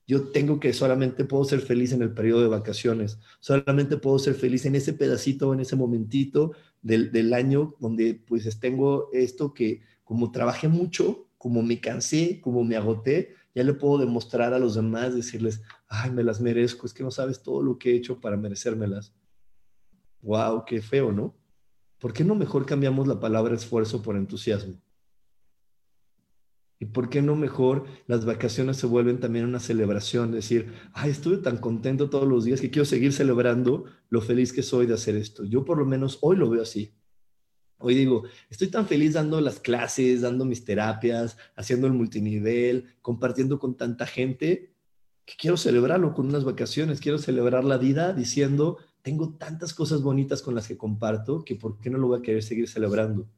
[0.07, 4.35] Yo tengo que solamente puedo ser feliz en el periodo de vacaciones, solamente puedo ser
[4.35, 9.83] feliz en ese pedacito, en ese momentito del, del año donde pues tengo esto que
[10.03, 14.75] como trabajé mucho, como me cansé, como me agoté, ya le puedo demostrar a los
[14.75, 18.21] demás, decirles, ay, me las merezco, es que no sabes todo lo que he hecho
[18.21, 19.15] para merecérmelas.
[20.23, 21.38] Wow, qué feo, ¿no?
[21.99, 24.81] ¿Por qué no mejor cambiamos la palabra esfuerzo por entusiasmo?
[26.81, 30.31] ¿Y por qué no mejor las vacaciones se vuelven también una celebración?
[30.31, 34.63] Decir, ay, estuve tan contento todos los días que quiero seguir celebrando lo feliz que
[34.63, 35.45] soy de hacer esto.
[35.45, 36.95] Yo por lo menos hoy lo veo así.
[37.79, 43.59] Hoy digo, estoy tan feliz dando las clases, dando mis terapias, haciendo el multinivel, compartiendo
[43.59, 44.73] con tanta gente,
[45.25, 50.43] que quiero celebrarlo con unas vacaciones, quiero celebrar la vida diciendo, tengo tantas cosas bonitas
[50.43, 53.29] con las que comparto, que por qué no lo voy a querer seguir celebrando.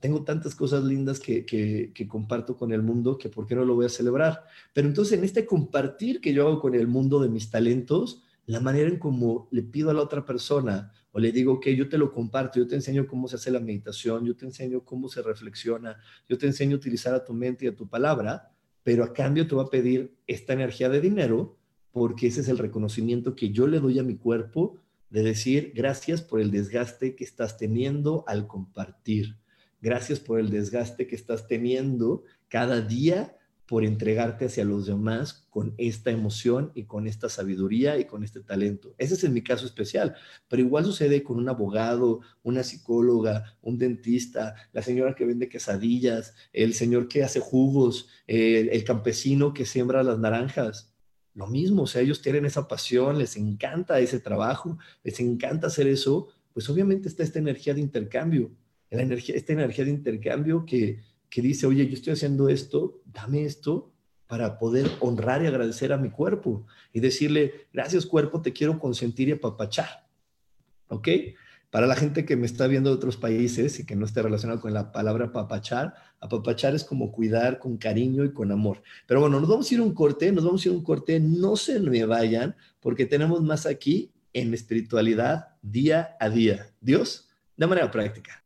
[0.00, 3.64] Tengo tantas cosas lindas que, que, que comparto con el mundo, que por qué no
[3.64, 4.44] lo voy a celebrar.
[4.72, 8.60] Pero entonces en este compartir que yo hago con el mundo de mis talentos, la
[8.60, 11.98] manera en cómo le pido a la otra persona o le digo que yo te
[11.98, 15.22] lo comparto, yo te enseño cómo se hace la meditación, yo te enseño cómo se
[15.22, 19.12] reflexiona, yo te enseño a utilizar a tu mente y a tu palabra, pero a
[19.12, 21.56] cambio te voy a pedir esta energía de dinero
[21.96, 24.76] porque ese es el reconocimiento que yo le doy a mi cuerpo
[25.08, 29.38] de decir gracias por el desgaste que estás teniendo al compartir.
[29.80, 35.72] Gracias por el desgaste que estás teniendo cada día por entregarte hacia los demás con
[35.78, 38.94] esta emoción y con esta sabiduría y con este talento.
[38.98, 40.16] Ese es en mi caso especial,
[40.48, 46.34] pero igual sucede con un abogado, una psicóloga, un dentista, la señora que vende quesadillas,
[46.52, 50.92] el señor que hace jugos, el, el campesino que siembra las naranjas.
[51.36, 55.86] Lo mismo, o sea, ellos tienen esa pasión, les encanta ese trabajo, les encanta hacer
[55.86, 58.50] eso, pues obviamente está esta energía de intercambio,
[58.88, 63.44] la energía, esta energía de intercambio que, que dice, oye, yo estoy haciendo esto, dame
[63.44, 63.92] esto
[64.26, 69.28] para poder honrar y agradecer a mi cuerpo y decirle, gracias cuerpo, te quiero consentir
[69.28, 70.08] y apapachar.
[70.88, 71.08] ¿Ok?
[71.70, 74.60] Para la gente que me está viendo de otros países y que no esté relacionado
[74.60, 78.82] con la palabra apapachar, apapachar es como cuidar con cariño y con amor.
[79.06, 80.84] Pero bueno, nos vamos a ir a un corte, nos vamos a ir a un
[80.84, 86.70] corte, no se me vayan porque tenemos más aquí en espiritualidad día a día.
[86.80, 88.45] Dios, de manera práctica.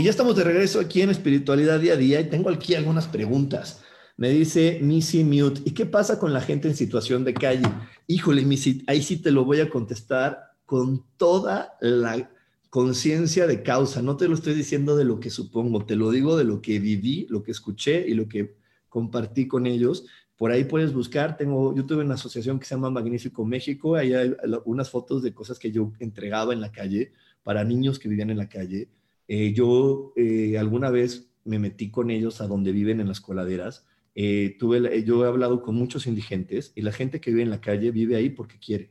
[0.00, 3.06] Y ya estamos de regreso aquí en Espiritualidad Día a Día y tengo aquí algunas
[3.06, 3.82] preguntas.
[4.16, 7.68] Me dice Missy Mute, ¿y qué pasa con la gente en situación de calle?
[8.06, 12.30] Híjole, Missy, ahí sí te lo voy a contestar con toda la
[12.70, 14.00] conciencia de causa.
[14.00, 16.78] No te lo estoy diciendo de lo que supongo, te lo digo de lo que
[16.78, 18.56] viví, lo que escuché y lo que
[18.88, 20.06] compartí con ellos.
[20.34, 24.14] Por ahí puedes buscar, tengo, yo tuve una asociación que se llama Magnífico México, ahí
[24.14, 24.34] hay
[24.64, 28.38] unas fotos de cosas que yo entregaba en la calle para niños que vivían en
[28.38, 28.88] la calle
[29.32, 33.86] eh, yo eh, alguna vez me metí con ellos a donde viven en las coladeras.
[34.16, 37.60] Eh, tuve, yo he hablado con muchos indigentes y la gente que vive en la
[37.60, 38.90] calle vive ahí porque quiere.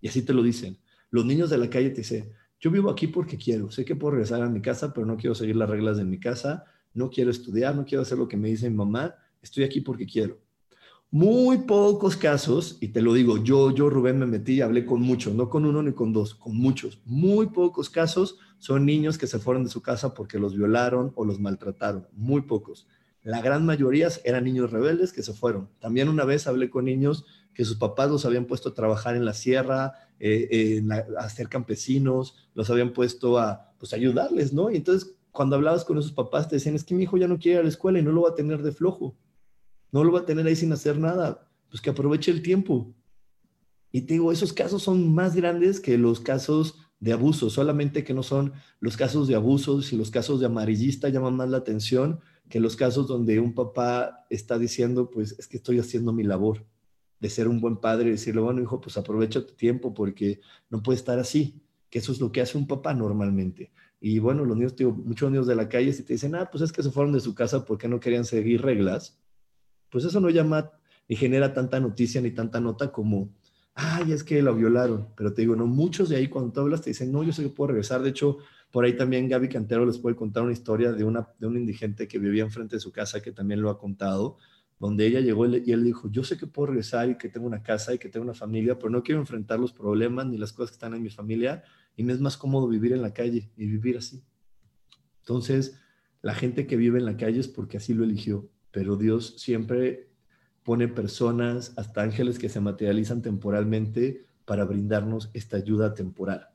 [0.00, 0.78] Y así te lo dicen.
[1.10, 3.72] Los niños de la calle te dicen, yo vivo aquí porque quiero.
[3.72, 6.20] Sé que puedo regresar a mi casa, pero no quiero seguir las reglas de mi
[6.20, 6.64] casa.
[6.94, 9.16] No quiero estudiar, no quiero hacer lo que me dice mi mamá.
[9.42, 10.38] Estoy aquí porque quiero.
[11.10, 15.02] Muy pocos casos, y te lo digo, yo, yo, Rubén, me metí y hablé con
[15.02, 17.00] muchos, no con uno ni con dos, con muchos.
[17.04, 21.24] Muy pocos casos son niños que se fueron de su casa porque los violaron o
[21.24, 22.06] los maltrataron.
[22.12, 22.86] Muy pocos.
[23.22, 25.68] La gran mayoría eran niños rebeldes que se fueron.
[25.80, 29.24] También una vez hablé con niños que sus papás los habían puesto a trabajar en
[29.24, 30.80] la sierra, eh,
[31.18, 34.70] a ser campesinos, los habían puesto a pues, ayudarles, ¿no?
[34.70, 37.40] Y entonces, cuando hablabas con esos papás, te decían, es que mi hijo ya no
[37.40, 39.16] quiere ir a la escuela y no lo va a tener de flojo
[39.92, 42.94] no lo va a tener ahí sin hacer nada, pues que aproveche el tiempo.
[43.92, 48.14] Y te digo, esos casos son más grandes que los casos de abuso, solamente que
[48.14, 52.20] no son los casos de abusos y los casos de amarillista llaman más la atención
[52.48, 56.66] que los casos donde un papá está diciendo, pues es que estoy haciendo mi labor
[57.18, 60.82] de ser un buen padre y decirle, bueno, hijo, pues aprovecha tu tiempo porque no
[60.82, 63.72] puede estar así, que eso es lo que hace un papá normalmente.
[64.00, 66.62] Y bueno, los niños, digo, muchos niños de la calle, si te dicen, ah, pues
[66.62, 69.18] es que se fueron de su casa porque no querían seguir reglas,
[69.90, 70.72] pues eso no llama
[71.08, 73.30] ni genera tanta noticia ni tanta nota como,
[73.74, 75.08] ay, es que la violaron.
[75.16, 77.42] Pero te digo, no, muchos de ahí cuando tú hablas te dicen, no, yo sé
[77.42, 78.02] que puedo regresar.
[78.02, 78.38] De hecho,
[78.70, 82.06] por ahí también Gaby Cantero les puede contar una historia de, una, de un indigente
[82.06, 84.38] que vivía enfrente de su casa, que también lo ha contado,
[84.78, 87.62] donde ella llegó y él dijo, yo sé que puedo regresar y que tengo una
[87.62, 90.70] casa y que tengo una familia, pero no quiero enfrentar los problemas ni las cosas
[90.70, 91.64] que están en mi familia
[91.96, 94.24] y me es más cómodo vivir en la calle y vivir así.
[95.20, 95.78] Entonces,
[96.22, 100.09] la gente que vive en la calle es porque así lo eligió, pero Dios siempre
[100.70, 106.46] pone personas, hasta ángeles que se materializan temporalmente para brindarnos esta ayuda temporal.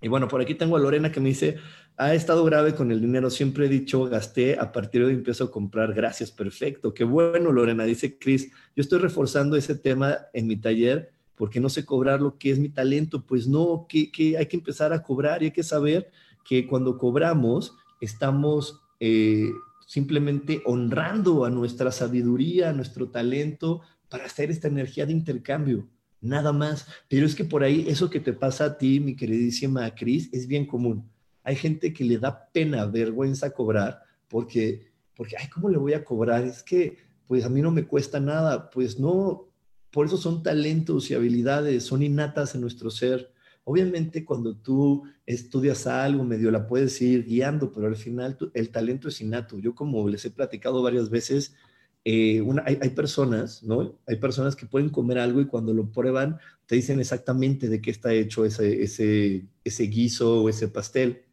[0.00, 1.58] Y bueno, por aquí tengo a Lorena que me dice,
[1.98, 5.44] ha estado grave con el dinero, siempre he dicho, gasté, a partir de hoy empiezo
[5.44, 10.46] a comprar, gracias, perfecto, qué bueno Lorena, dice Cris, yo estoy reforzando ese tema en
[10.46, 14.46] mi taller porque no sé cobrar lo que es mi talento, pues no, que, hay
[14.46, 16.10] que empezar a cobrar y hay que saber
[16.46, 19.50] que cuando cobramos estamos eh,
[19.88, 25.88] simplemente honrando a nuestra sabiduría, a nuestro talento, para hacer esta energía de intercambio,
[26.20, 26.86] nada más.
[27.08, 30.46] Pero es que por ahí eso que te pasa a ti, mi queridísima Cris, es
[30.46, 31.10] bien común.
[31.42, 36.04] Hay gente que le da pena, vergüenza cobrar, porque, porque, ay, ¿cómo le voy a
[36.04, 36.44] cobrar?
[36.44, 38.68] Es que, pues a mí no me cuesta nada.
[38.68, 39.48] Pues no,
[39.90, 43.32] por eso son talentos y habilidades, son innatas en nuestro ser.
[43.70, 49.08] Obviamente cuando tú estudias algo, medio la puedes ir guiando, pero al final el talento
[49.08, 49.58] es innato.
[49.58, 51.54] Yo como les he platicado varias veces,
[52.02, 54.00] eh, hay, personas, ¿no?
[54.06, 57.90] Hay personas que pueden comer algo y cuando lo prueban te dicen exactamente de qué
[57.90, 61.26] está hecho ese, ese, ese guiso o ese pastel.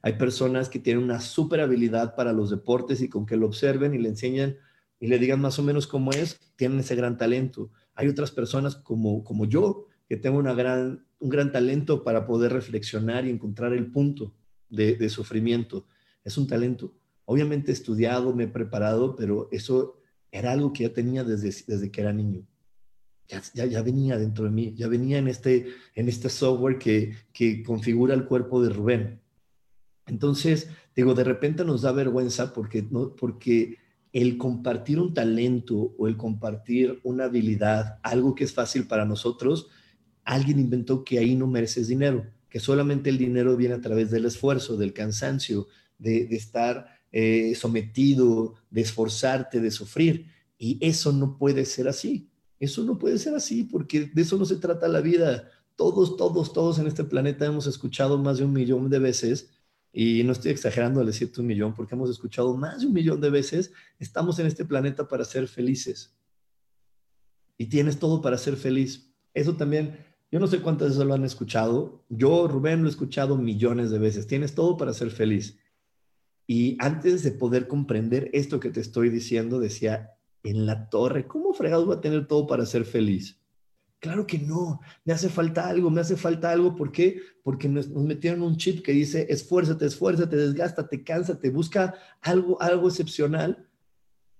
[0.00, 3.92] Hay personas que tienen una super habilidad para los deportes y con que lo observen
[3.92, 4.56] y le enseñan
[4.98, 7.70] y le digan más o menos cómo es, tienen ese gran talento.
[7.94, 12.52] Hay otras personas como, como yo, que tengo una gran un gran talento para poder
[12.52, 14.34] reflexionar y encontrar el punto
[14.68, 15.86] de, sufrimiento.
[16.24, 16.92] Es un talento.
[17.26, 20.00] Obviamente he estudiado, me he preparado, pero eso
[20.32, 22.44] era algo que ya tenía desde, desde que era niño.
[23.54, 27.62] Ya, ya, venía dentro de mí, ya venía en este, en este software que, que
[27.62, 29.20] configura el cuerpo de Rubén.
[30.06, 33.78] Entonces, digo, de repente nos da vergüenza porque, no, porque
[34.12, 39.70] el compartir un talento o el compartir una habilidad, algo que es fácil para nosotros,
[40.24, 44.24] alguien inventó que ahí no mereces dinero, que solamente el dinero viene a través del
[44.26, 45.68] esfuerzo, del cansancio,
[45.98, 50.26] de, estar eh, sometido, de esforzarte, de sufrir.
[50.58, 52.28] Y eso no puede ser así.
[52.60, 55.50] Eso no puede ser así porque de eso no se trata la vida.
[55.74, 59.50] Todos, todos, todos en este planeta hemos escuchado más de un millón de veces
[59.92, 63.20] y no estoy exagerando al decirte un millón, porque hemos escuchado más de un millón
[63.20, 66.16] de veces, estamos en este planeta para ser felices.
[67.58, 69.12] Y tienes todo para ser feliz.
[69.34, 69.98] Eso también,
[70.32, 72.02] yo no sé cuántas veces lo han escuchado.
[72.08, 74.26] Yo, Rubén, lo he escuchado millones de veces.
[74.26, 75.58] Tienes todo para ser feliz.
[76.46, 81.52] Y antes de poder comprender esto que te estoy diciendo, decía, en la torre, ¿cómo
[81.52, 83.38] fregado va a tener todo para ser feliz?
[84.00, 86.74] Claro que no, me hace falta algo, me hace falta algo.
[86.74, 87.20] ¿Por qué?
[87.44, 93.68] Porque nos, metieron un chip que dice esfuérzate, esfuérzate, desgástate, cánsate, busca algo, algo excepcional.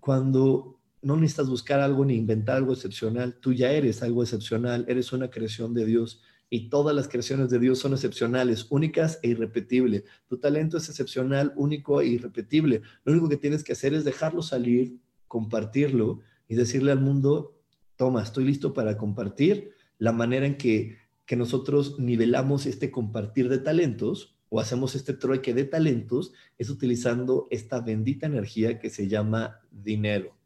[0.01, 5.13] Cuando no necesitas buscar algo ni inventar algo excepcional, tú ya eres algo excepcional, eres
[5.13, 10.05] una creación de Dios y todas las creaciones de Dios son excepcionales, únicas e irrepetibles.
[10.29, 12.83] Tu talento es excepcional, único e irrepetible.
[13.05, 14.99] Lo único que tienes que hacer es dejarlo salir,
[15.29, 17.59] compartirlo y decirle al mundo,
[17.97, 21.01] toma, estoy listo para compartir la manera en que,
[21.35, 27.81] nosotros nivelamos este compartir de talentos o hacemos este trueque de talentos es utilizando esta
[27.81, 30.37] bendita energía que se llama dinero.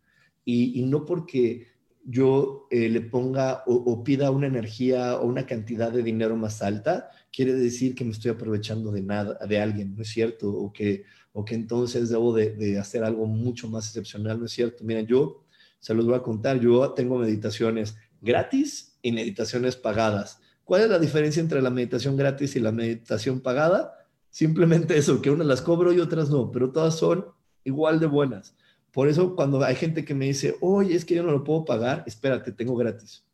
[0.47, 1.67] Y, no porque
[2.05, 7.11] yo eh, le ponga o, pida una energía o una cantidad de dinero más alta,
[7.31, 10.49] quiere decir que me estoy aprovechando de nada, de alguien, ¿no es cierto?
[10.49, 14.53] O que, o que entonces debo de, de hacer algo mucho más excepcional, ¿no es
[14.53, 14.85] cierto?
[14.85, 15.43] Miren, yo
[15.87, 16.59] se los voy a contar.
[16.61, 20.41] Yo tengo meditaciones gratis y meditaciones pagadas.
[20.65, 24.09] ¿Cuál es la diferencia entre la meditación gratis y la meditación pagada?
[24.29, 27.27] Simplemente eso, que unas las cobro y otras no, pero todas son
[27.63, 28.57] igual de buenas.
[28.97, 31.67] Por eso cuando hay gente que me dice, oye, es que yo no lo puedo
[31.67, 33.27] pagar, espérate, tengo gratis.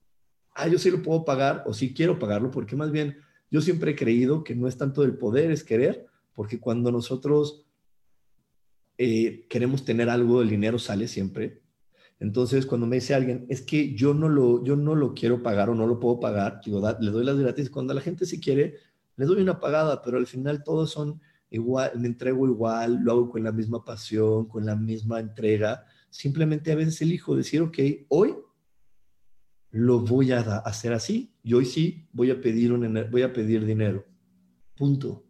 [0.56, 3.92] Ah, yo sí lo puedo pagar o sí quiero pagarlo, porque más bien yo siempre
[3.92, 6.04] he creído que no es tanto del poder, es querer,
[6.34, 7.64] porque cuando nosotros
[8.98, 11.62] eh, queremos tener algo, el dinero sale siempre,
[12.18, 15.70] entonces, cuando me dice alguien, es que yo no lo, yo no lo quiero pagar
[15.70, 17.70] o no lo puedo pagar, digo, le doy las gratis.
[17.70, 18.78] Cuando la gente si quiere,
[19.16, 21.20] le doy una pagada, pero al final todos son
[21.52, 25.84] igual, me entrego igual, lo hago con la misma pasión, con la misma entrega.
[26.10, 27.78] Simplemente a veces elijo decir, ok,
[28.08, 28.34] hoy
[29.70, 33.64] lo voy a hacer así y hoy sí voy a pedir, un, voy a pedir
[33.64, 34.04] dinero.
[34.74, 35.24] Punto.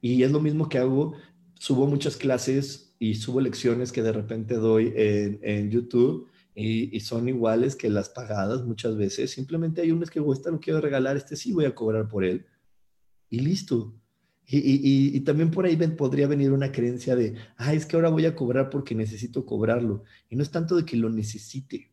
[0.00, 1.14] Y es lo mismo que hago,
[1.58, 7.74] subo muchas clases y subo lecciones que de repente doy en, YouTube y, son iguales
[7.74, 9.30] que las pagadas muchas veces.
[9.30, 12.46] Simplemente hay unas que esta lo quiero regalar, este sí voy a cobrar por él.
[13.30, 13.94] Y listo.
[14.46, 18.34] Y, también por ahí podría venir una creencia de, ah, es que ahora voy a
[18.34, 20.04] cobrar porque necesito cobrarlo.
[20.28, 21.90] Y no es tanto de que lo necesite,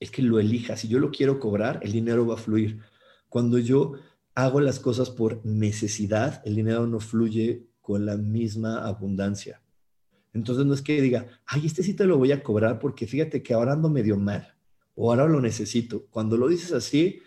[0.00, 0.76] es que lo elija.
[0.76, 2.80] Si yo lo quiero cobrar, el dinero va a fluir.
[3.28, 3.94] Cuando yo
[4.34, 9.60] hago las cosas por necesidad, el dinero no fluye con la misma abundancia.
[10.32, 13.42] Entonces no es que diga, ay, este sí te lo voy a cobrar porque fíjate
[13.42, 14.54] que ahora ando medio mal
[14.94, 16.06] o ahora lo necesito.
[16.06, 17.20] Cuando lo dices así,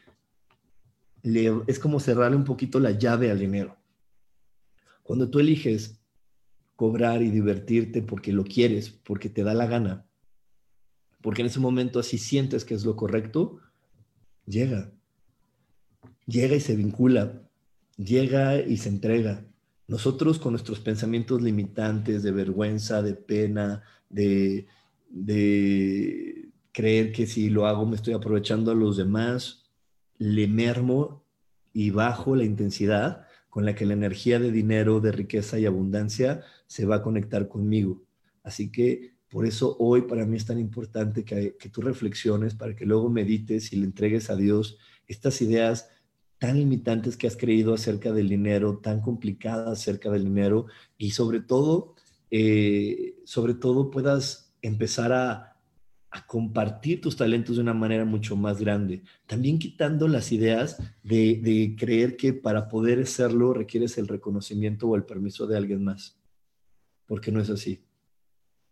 [1.24, 3.78] es como cerrarle un poquito la llave al dinero.
[5.08, 6.01] Cuando tú eliges
[6.76, 10.05] cobrar y divertirte porque lo quieres, porque te da la gana,
[11.22, 13.62] porque en ese momento así sientes que es lo correcto,
[14.45, 14.91] llega.
[16.26, 17.41] Llega y se vincula,
[17.95, 19.45] llega y se entrega.
[19.88, 24.68] Nosotros con nuestros pensamientos limitantes de vergüenza, de pena, de,
[26.74, 29.64] creer que si lo hago me estoy aprovechando a los demás,
[30.18, 31.24] le mermo
[31.72, 33.26] y bajo la intensidad
[33.58, 37.47] con la que la energía de dinero, de riqueza y abundancia se va a conectar
[37.47, 38.03] conmigo.
[38.43, 42.76] Así que por eso hoy para mí es tan importante que, que tú reflexiones, para
[42.76, 44.78] que luego medites y le entregues a Dios
[45.08, 45.89] estas ideas
[46.38, 51.39] tan limitantes que has creído acerca del dinero, tan complicadas acerca del dinero y sobre
[51.39, 51.95] todo,
[52.30, 55.57] eh, sobre todo puedas empezar a,
[56.26, 59.03] compartir tus talentos de una manera mucho más grande.
[59.26, 65.03] También quitando las ideas de, creer que para poder hacerlo requieres el reconocimiento o el
[65.03, 66.20] permiso de alguien más,
[67.05, 67.84] porque no es así.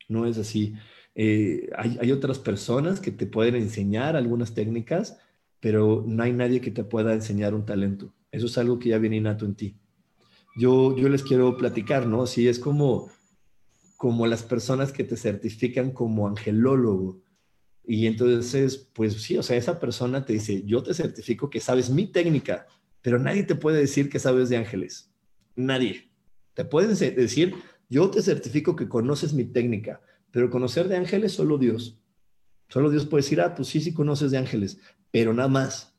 [0.07, 0.73] No es así.
[1.15, 5.17] Eh, hay, hay otras personas que te pueden enseñar algunas técnicas,
[5.59, 8.13] pero no hay nadie que te pueda enseñar un talento.
[8.31, 9.77] Eso es algo que ya viene innato en ti.
[10.55, 12.25] Yo, yo les quiero platicar, ¿no?
[12.27, 13.09] Sí, es como,
[13.97, 17.21] como las personas que te certifican como angelólogo.
[17.87, 21.89] Y entonces, pues sí, o sea, esa persona te dice, yo te certifico que sabes
[21.89, 22.65] mi técnica,
[23.01, 25.11] pero nadie te puede decir que sabes de ángeles.
[25.55, 26.09] Nadie.
[26.53, 27.53] Te pueden decir,
[27.89, 31.99] yo te certifico que conoces mi técnica, pero conocer de ángeles solo Dios.
[32.69, 34.79] Solo Dios puede decir, ah, pues sí, sí conoces de ángeles,
[35.11, 35.93] pero nada más.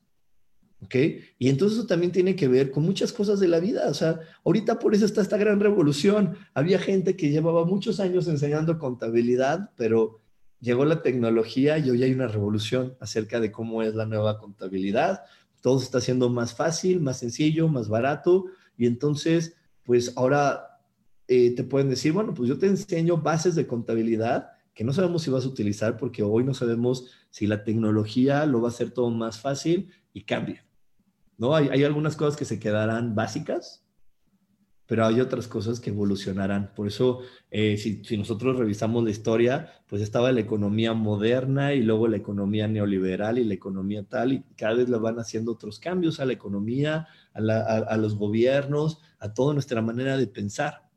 [0.83, 0.95] ¿Ok?
[1.39, 3.89] Y entonces eso también tiene que ver con muchas cosas de la vida.
[3.89, 6.37] O sea, ahorita por eso está esta gran revolución.
[6.55, 10.21] Había gente que llevaba muchos años enseñando contabilidad, pero
[10.67, 15.23] llegó la tecnología y hoy hay una revolución acerca de cómo es la nueva contabilidad.
[15.61, 18.47] Todo está siendo más fácil, más sencillo, más barato.
[18.77, 19.55] Y entonces,
[19.85, 20.81] pues ahora
[21.29, 25.23] eh, te pueden decir, bueno, pues yo te enseño bases de contabilidad que no sabemos
[25.23, 28.91] si vas a utilizar porque hoy no sabemos si la tecnología lo va a hacer
[28.91, 30.67] todo más fácil y cambia.
[31.39, 31.55] ¿no?
[31.55, 33.86] Hay, algunas cosas que se quedarán básicas,
[34.87, 36.73] pero hay otras cosas que evolucionarán.
[36.75, 37.21] Por eso,
[37.51, 42.69] eh, si, nosotros revisamos la historia, pues estaba la economía moderna y luego la economía
[42.69, 46.33] neoliberal y la economía tal, y cada vez le van haciendo otros cambios a la
[46.33, 50.89] economía, a, la, a, a los gobiernos, a toda nuestra manera de pensar.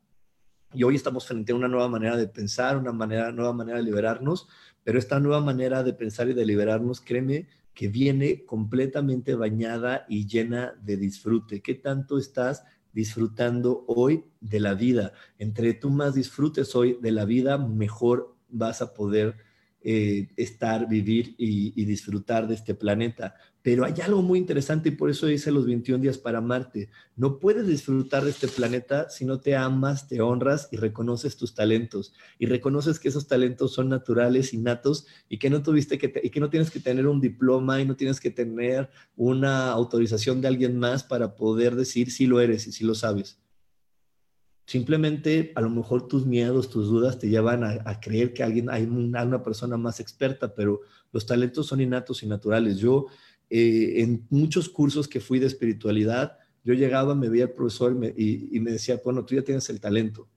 [0.72, 3.84] Y hoy estamos frente a una nueva manera de pensar, una manera, nueva manera de
[3.84, 4.48] liberarnos,
[4.84, 10.26] pero esta nueva manera de pensar y de liberarnos, créeme, que viene completamente bañada y
[10.26, 11.60] llena de disfrute.
[11.60, 15.12] ¿Qué tanto estás disfrutando hoy de la vida?
[15.38, 19.36] Entre tú más disfrutes hoy de la vida, mejor vas a poder
[19.82, 23.34] eh, estar, vivir y, disfrutar de este planeta.
[23.62, 26.90] Pero hay algo muy interesante y por eso dice los 21 días para Marte.
[27.16, 31.54] No puedes disfrutar de este planeta si no te amas, te honras y reconoces tus
[31.54, 32.12] talentos.
[32.38, 36.40] Y reconoces que esos talentos son naturales, innatos y que no tuviste que, y que
[36.40, 40.78] no tienes que tener un diploma y no tienes que tener una autorización de alguien
[40.78, 43.38] más para poder decir si lo eres y si lo sabes.
[44.70, 48.84] Simplemente a lo mejor tus miedos, tus dudas te llevan a, creer que alguien, hay
[48.84, 52.78] una, persona más experta, pero los talentos son innatos y naturales.
[52.78, 53.06] Yo
[53.48, 57.94] eh, en muchos cursos que fui de espiritualidad, yo llegaba, me veía el profesor y
[57.96, 60.28] me, y, y me decía, bueno, tú ya tienes el talento.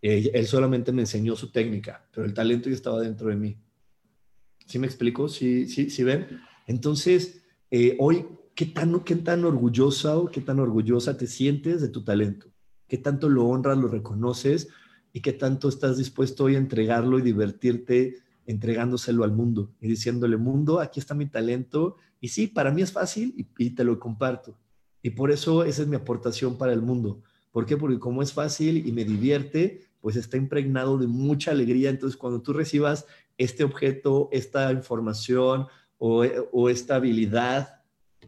[0.00, 3.58] Eh, él solamente me enseñó su técnica, pero el talento ya estaba dentro de mí.
[4.66, 5.28] ¿Sí me explico?
[5.28, 6.28] ¿Sí, sí, sí ven?
[6.68, 8.24] Entonces, eh, hoy,
[8.54, 12.52] ¿qué tan, ¿qué tan orgullosa o qué tan orgullosa te sientes de tu talento?
[12.88, 14.68] ¿Qué tanto lo honras, lo reconoces
[15.12, 18.16] y qué tanto estás dispuesto hoy a entregarlo y divertirte
[18.46, 21.96] entregándoselo al mundo y diciéndole, mundo, aquí está mi talento.
[22.20, 24.56] Y sí, para mí es fácil y, y, te lo comparto.
[25.02, 27.22] Y por eso esa es mi aportación para el mundo.
[27.50, 27.76] ¿Por qué?
[27.76, 31.90] Porque como es fácil y me divierte, pues está impregnado de mucha alegría.
[31.90, 33.06] Entonces, cuando tú recibas
[33.38, 35.66] este objeto, esta información
[35.98, 37.82] o, esta habilidad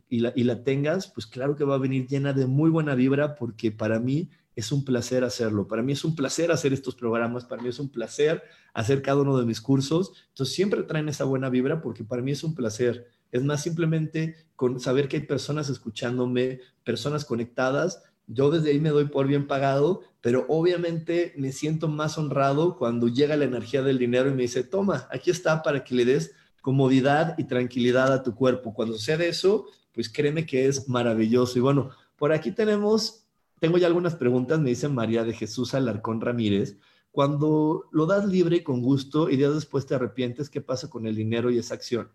[0.08, 3.70] y la tengas, pues claro que va a venir llena de muy buena vibra porque
[3.70, 5.68] para mí es un placer hacerlo.
[5.68, 8.42] Para mí es un placer hacer estos programas, para mí es un placer
[8.74, 10.14] hacer cada uno de mis cursos.
[10.30, 13.06] Entonces siempre traen esa buena vibra porque para mí es un placer.
[13.30, 18.02] Es más simplemente con saber que hay personas escuchándome, personas conectadas.
[18.26, 23.06] Yo desde ahí me doy por bien pagado, pero obviamente me siento más honrado cuando
[23.06, 26.32] llega la energía del dinero y me dice, toma, aquí está para que le des
[26.62, 28.74] comodidad y tranquilidad a tu cuerpo.
[28.74, 31.56] Cuando sucede eso, pues créeme que es maravilloso.
[31.58, 33.27] Y bueno, por aquí tenemos
[33.60, 36.78] tengo ya algunas preguntas, me dice María de Jesús Alarcón Ramírez.
[37.10, 41.06] Cuando lo das libre y con gusto y días después te arrepientes, ¿qué pasa con
[41.06, 42.10] el dinero y esa acción?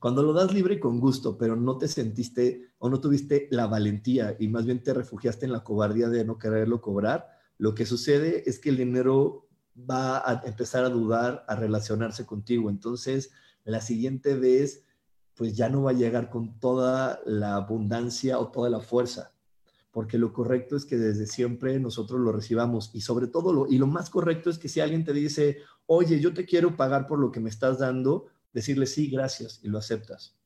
[0.00, 3.66] Cuando lo das libre y con gusto, pero no te sentiste o no tuviste la
[3.66, 7.86] valentía y más bien te refugiaste en la cobardía de no quererlo cobrar, lo que
[7.86, 9.48] sucede es que el dinero
[9.78, 12.68] va a empezar a dudar, a relacionarse contigo.
[12.68, 13.30] Entonces,
[13.64, 14.84] la siguiente vez,
[15.34, 19.35] pues ya no va a llegar con toda la abundancia o toda la fuerza
[19.96, 23.78] porque lo correcto es que desde siempre nosotros lo recibamos y sobre todo lo, y
[23.78, 27.18] lo más correcto es que si alguien te dice, oye, yo te quiero pagar por
[27.18, 30.36] lo que me estás dando, decirle sí, gracias y lo aceptas.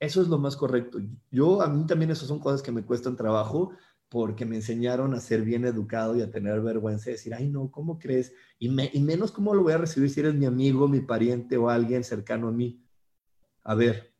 [0.00, 0.98] Eso es lo más correcto.
[1.30, 3.70] Yo, a mí también esas son cosas que me cuestan trabajo
[4.08, 7.70] porque me enseñaron a ser bien educado y a tener vergüenza y decir, ay no,
[7.70, 8.32] ¿cómo crees?
[8.58, 11.70] Y, y menos cómo lo voy a recibir si eres mi amigo, mi pariente o
[11.70, 12.82] alguien cercano a mí.
[13.62, 14.12] A ver,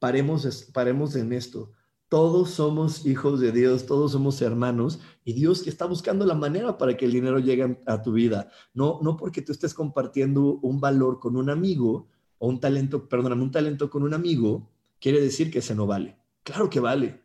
[0.00, 1.70] paremos, paremos en esto
[2.14, 6.96] todos somos hijos de Dios, todos somos hermanos y Dios está buscando la manera para
[6.96, 8.52] que el dinero llegue a tu vida.
[8.72, 12.06] No, no porque tú estés compartiendo un valor con un amigo
[12.38, 16.16] o un talento, perdóname, un talento con un amigo, quiere decir que ese no vale.
[16.44, 17.20] Claro que vale.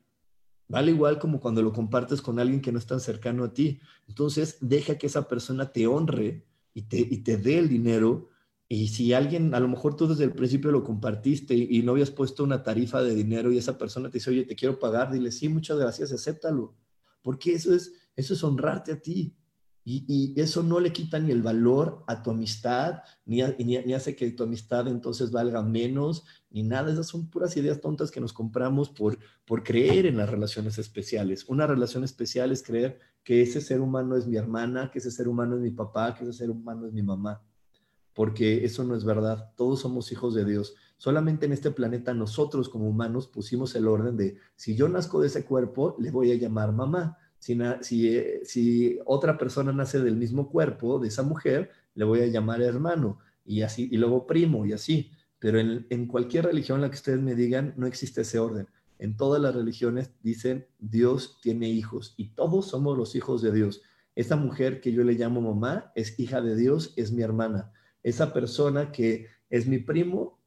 [0.67, 3.79] Vale igual como cuando lo compartes con alguien que no es tan cercano a ti.
[4.07, 8.29] Entonces, deja que esa persona te honre y te, y te dé el dinero
[8.71, 12.11] y si alguien, a lo mejor tú desde el principio lo compartiste y, no habías
[12.11, 15.31] puesto una tarifa de dinero y esa persona te dice, oye, te quiero pagar, dile,
[15.31, 16.75] sí, muchas gracias, acéptalo.
[17.23, 19.35] Porque eso es, eso es honrarte a ti.
[19.83, 24.29] Y, eso no le quita ni el valor a tu amistad, ni, ni, hace que
[24.29, 26.91] tu amistad entonces valga menos, ni nada.
[26.93, 31.43] Esas son puras ideas tontas que nos compramos por, por creer en las relaciones especiales.
[31.47, 35.27] Una relación especial es creer que ese ser humano es mi hermana, que ese ser
[35.27, 37.41] humano es mi papá, que ese ser humano es mi mamá.
[38.19, 39.53] Porque eso no es verdad.
[39.55, 40.75] Todos somos hijos de Dios.
[40.97, 45.27] Solamente en este planeta nosotros como humanos pusimos el orden de, si yo nazco de
[45.27, 47.17] ese cuerpo, le voy a llamar mamá.
[47.37, 52.25] Si, si, si otra persona nace del mismo cuerpo de esa mujer, le voy a
[52.25, 55.13] llamar hermano y así, y luego primo y así.
[55.39, 58.67] Pero en, cualquier religión la que ustedes me digan, no existe ese orden.
[58.97, 63.81] En todas las religiones dicen Dios tiene hijos y todos somos los hijos de Dios.
[64.13, 67.71] Esa mujer que yo le llamo mamá es hija de Dios, es mi hermana.
[68.03, 70.39] Esa persona que es mi primo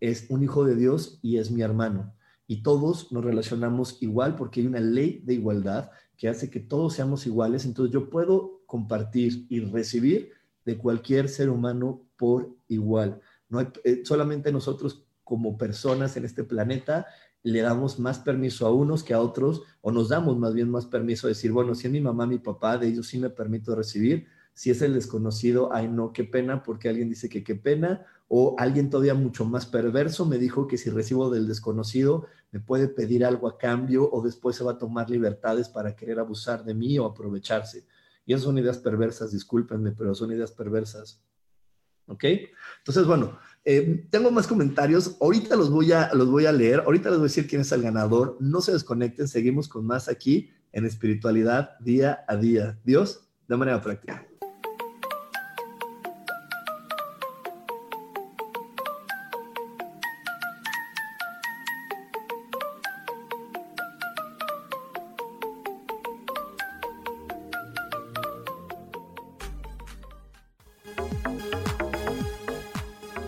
[0.00, 2.14] es un hijo de Dios y es mi hermano.
[2.46, 6.94] Y todos nos relacionamos igual porque hay una ley de igualdad que hace que todos
[6.94, 7.64] seamos iguales.
[7.64, 10.32] Entonces yo puedo compartir y recibir
[10.64, 13.20] de cualquier ser humano por igual.
[13.48, 17.06] No hay, eh, solamente nosotros como personas en este planeta
[17.42, 20.86] le damos más permiso a unos que a otros, o nos damos más bien más
[20.86, 23.74] permiso a decir, bueno, si es mi mamá, mi papá, de ellos sí me permito
[23.74, 24.26] recibir.
[24.54, 28.54] Si es el desconocido, ay no, qué pena, porque alguien dice que qué pena, o
[28.58, 33.24] alguien todavía mucho más perverso me dijo que si recibo del desconocido me puede pedir
[33.24, 36.96] algo a cambio o después se va a tomar libertades para querer abusar de mí
[36.98, 37.86] o aprovecharse.
[38.24, 41.20] Y esas son ideas perversas, discúlpenme, pero son ideas perversas.
[42.06, 42.24] ¿Ok?
[42.78, 45.16] Entonces, bueno, eh, tengo más comentarios.
[45.20, 46.80] Ahorita los voy, a, los voy a leer.
[46.80, 48.36] Ahorita les voy a decir quién es el ganador.
[48.38, 49.26] No se desconecten.
[49.26, 52.78] Seguimos con más aquí en espiritualidad día a día.
[52.84, 54.29] Dios, de manera práctica.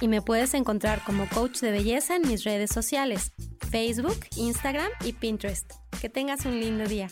[0.00, 3.32] y me puedes encontrar como coach de belleza en mis redes sociales,
[3.70, 5.72] Facebook, Instagram y Pinterest.
[6.00, 7.08] Que tengas un lindo día.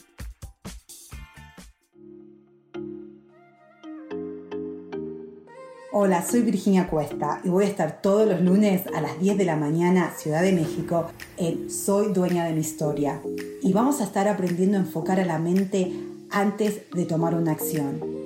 [5.92, 9.44] Hola, soy Virginia Cuesta y voy a estar todos los lunes a las 10 de
[9.46, 13.22] la mañana, Ciudad de México, en Soy Dueña de mi Historia.
[13.62, 15.92] Y vamos a estar aprendiendo a enfocar a la mente
[16.30, 18.25] antes de tomar una acción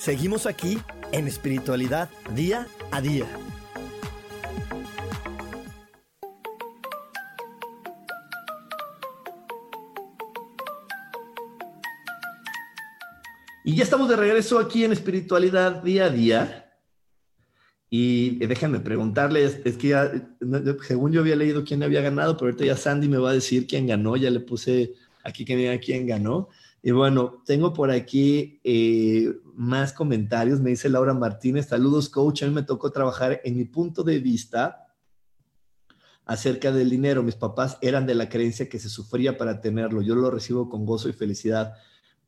[0.00, 0.78] Seguimos aquí
[1.12, 3.26] en espiritualidad día a día.
[13.62, 16.72] Y ya estamos de regreso aquí en espiritualidad día a día.
[17.90, 20.10] Y déjenme preguntarles, es que ya,
[20.88, 23.66] según yo había leído quién había ganado, pero ahorita ya Sandy me va a decir
[23.66, 26.48] quién ganó, ya le puse aquí que diga quién ganó.
[26.82, 30.60] Y bueno, tengo por aquí eh, más comentarios.
[30.60, 32.42] Me dice Laura Martínez, saludos coach.
[32.42, 34.86] A mí me tocó trabajar en mi punto de vista
[36.24, 37.22] acerca del dinero.
[37.22, 40.00] Mis papás eran de la creencia que se sufría para tenerlo.
[40.00, 41.74] Yo lo recibo con gozo y felicidad.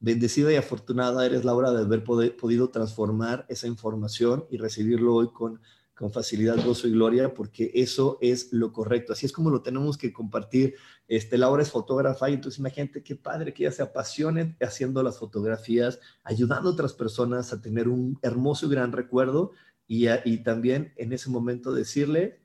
[0.00, 5.60] Bendecida y afortunada eres, Laura, de haber podido transformar esa información y recibirlo hoy con
[6.02, 9.12] con facilidad, gozo y gloria, porque eso es lo correcto.
[9.12, 10.74] Así es como lo tenemos que compartir.
[11.08, 15.18] Este, Laura es fotógrafa y entonces imagínate qué padre que ella se apasione haciendo las
[15.18, 19.52] fotografías, ayudando a otras personas a tener un hermoso y gran recuerdo
[19.86, 22.40] y, y también en ese momento decirle,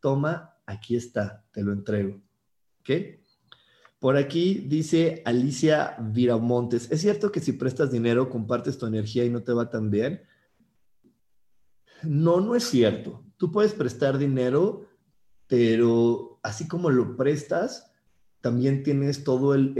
[0.00, 2.20] toma, aquí está, te lo entrego.
[2.80, 2.90] ¿Ok?
[4.00, 9.30] Por aquí dice Alicia Viramontes, ¿es cierto que si prestas dinero compartes tu energía y
[9.30, 10.22] no te va tan bien?
[12.02, 13.22] No, no es cierto.
[13.36, 14.86] Tú puedes prestar dinero,
[15.46, 17.89] pero así como lo prestas,
[18.40, 19.74] también tienes todo el,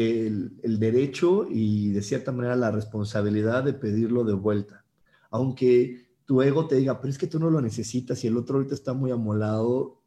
[0.63, 4.85] el, derecho y de cierta manera la responsabilidad de pedirlo de vuelta.
[5.31, 8.57] Aunque tu ego te diga, pero es que tú no lo necesitas y el otro
[8.57, 10.03] ahorita está muy amolado,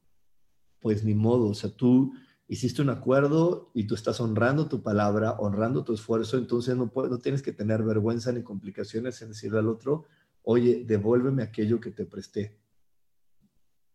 [0.79, 2.13] pues ni modo, o sea, tú
[2.47, 7.17] hiciste un acuerdo y tú estás honrando tu palabra, honrando tu esfuerzo, entonces no, no
[7.19, 10.05] tienes que tener vergüenza ni complicaciones en decirle al otro,
[10.43, 12.59] oye, devuélveme aquello que te presté.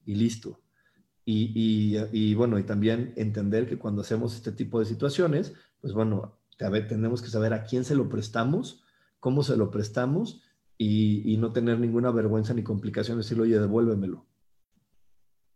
[0.05, 0.59] Y listo.
[1.31, 5.53] Y, bueno, y también entender que cuando hacemos este tipo de situaciones,
[5.83, 8.83] pues bueno, tenemos que saber a quién se lo prestamos,
[9.21, 10.41] cómo se lo prestamos
[10.79, 14.25] y, no tener ninguna vergüenza ni complicación, decirle, oye, devuélvemelo.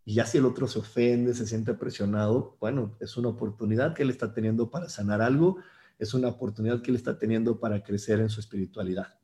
[0.05, 4.03] Y ya si el otro se ofende, se siente presionado, bueno, es una oportunidad que
[4.03, 5.57] él está teniendo para sanar algo,
[5.99, 9.15] es una oportunidad que él está teniendo para crecer en su espiritualidad.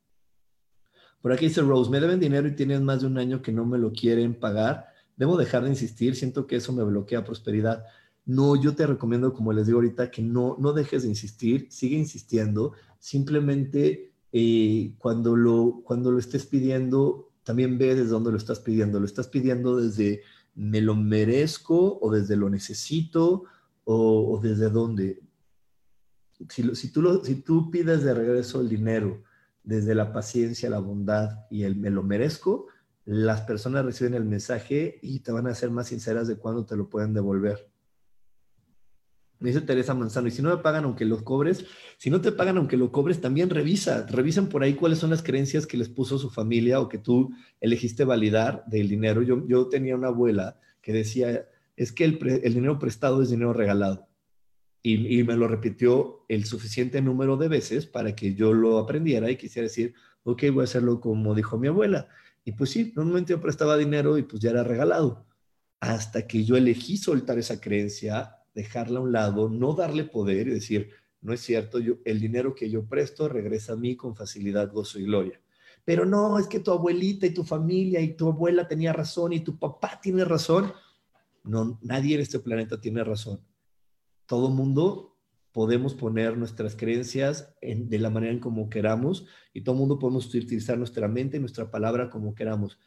[1.21, 3.67] Por aquí dice Rose, me deben dinero y tienen más de un año que no
[3.67, 4.97] me lo quieren pagar.
[5.19, 7.85] Debo dejar de insistir, siento que eso me bloquea prosperidad.
[8.25, 11.99] No, yo te recomiendo, como les digo ahorita, que no, no dejes de insistir, sigue
[11.99, 12.73] insistiendo.
[13.01, 19.01] Simplemente eh, cuando, lo, cuando lo estés pidiendo, también ve desde dónde lo estás pidiendo.
[19.01, 20.23] Lo estás pidiendo desde
[20.55, 23.45] me lo merezco o desde lo necesito
[23.85, 25.21] o, desde dónde.
[26.49, 29.25] Si, si, tú si tú pides de regreso el dinero
[29.65, 32.67] desde la paciencia, la bondad y el me lo merezco,
[33.11, 36.77] las personas reciben el mensaje y te van a ser más sinceras de cuándo te
[36.77, 37.67] lo pueden devolver.
[39.39, 41.65] Me dice Teresa Manzano, y si no me pagan aunque lo cobres,
[41.97, 45.23] si no te pagan aunque lo cobres, también revisa, revisen por ahí cuáles son las
[45.23, 47.31] creencias que les puso su familia o que tú
[47.63, 49.23] elegiste validar del dinero.
[49.23, 54.07] Yo, yo tenía una abuela que decía, es que el, dinero prestado es dinero regalado.
[54.83, 59.31] Y, y, me lo repitió el suficiente número de veces para que yo lo aprendiera
[59.31, 59.95] y quisiera decir,
[60.25, 62.09] ok, voy a hacerlo como dijo mi abuela.
[62.49, 65.27] Y pues sí, normalmente yo prestaba dinero y pues ya era regalado.
[65.81, 70.53] Hasta que yo elegí soltar esa creencia dejarla a un lado, no darle poder y
[70.53, 70.89] decir,
[71.21, 74.99] no es cierto, yo, el dinero que yo presto regresa a mí con facilidad, gozo
[74.99, 75.39] y gloria.
[75.85, 79.41] Pero no, es que tu abuelita y tu familia y tu abuela tenía razón y
[79.41, 80.73] tu papá tiene razón.
[81.45, 83.43] No, nadie en este planeta tiene razón.
[84.25, 85.08] Todo mundo
[85.59, 90.79] podemos poner nuestras creencias de la manera en como queramos y todo mundo podemos utilizar
[90.79, 92.79] nuestra mente y nuestra palabra como queramos.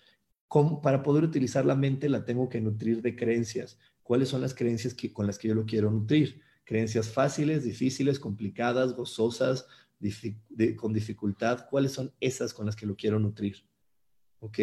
[0.81, 4.93] para poder utilizar la mente la tengo que nutrir de creencias cuáles son las creencias
[4.93, 6.39] que, con las que yo lo quiero nutrir.
[6.63, 9.67] Creencias fáciles, difíciles, complicadas, gozosas,
[10.77, 13.65] con dificultad, cuáles son esas con las que lo quiero nutrir.
[14.39, 14.59] ¿Ok?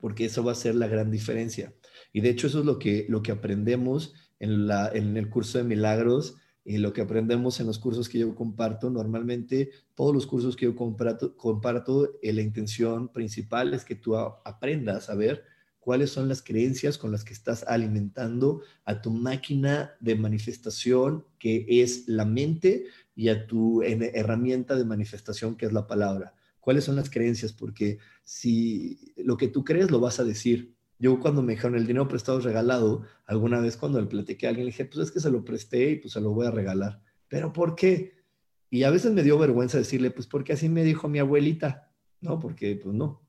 [0.00, 1.72] Porque eso va a ser la gran diferencia.
[2.12, 5.58] Y de hecho eso es lo que, lo que aprendemos en, la, en el curso
[5.58, 6.34] de milagros
[6.70, 8.90] y lo que aprendemos en los cursos que yo comparto.
[8.90, 14.16] Normalmente todos los cursos que yo comparto, comparto eh, la intención principal es que tú
[14.16, 15.42] aprendas a ver
[15.80, 21.66] cuáles son las creencias con las que estás alimentando a tu máquina de manifestación, que
[21.68, 22.84] es la mente,
[23.16, 26.34] y a tu herramienta de manifestación, que es la palabra.
[26.60, 27.52] ¿Cuáles son las creencias?
[27.52, 30.76] Porque si lo que tú crees lo vas a decir.
[31.00, 34.50] Yo cuando me dijeron el dinero prestado es regalado, alguna vez cuando le platiqué a
[34.50, 36.50] alguien le dije, pues es que se lo presté y pues se lo voy a
[36.50, 37.00] regalar.
[37.26, 38.20] ¿Pero por qué?
[38.68, 41.90] Y a veces me dio vergüenza decirle, pues porque así me dijo mi abuelita,
[42.20, 42.38] ¿no?
[42.38, 43.26] Porque pues no.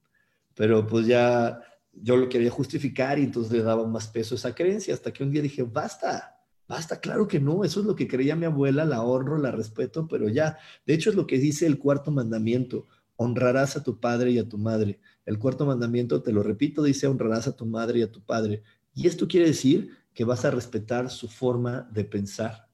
[0.53, 1.61] Pero pues ya
[1.93, 5.31] yo lo quería justificar y entonces le daba más peso esa creencia hasta que un
[5.31, 9.01] día dije, basta, basta, claro que no, eso es lo que creía mi abuela, la
[9.01, 13.77] honro, la respeto, pero ya, de hecho es lo que dice el cuarto mandamiento, honrarás
[13.77, 14.99] a tu padre y a tu madre.
[15.25, 18.63] El cuarto mandamiento, te lo repito, dice honrarás a tu madre y a tu padre.
[18.93, 22.67] Y esto quiere decir que vas a respetar su forma de pensar.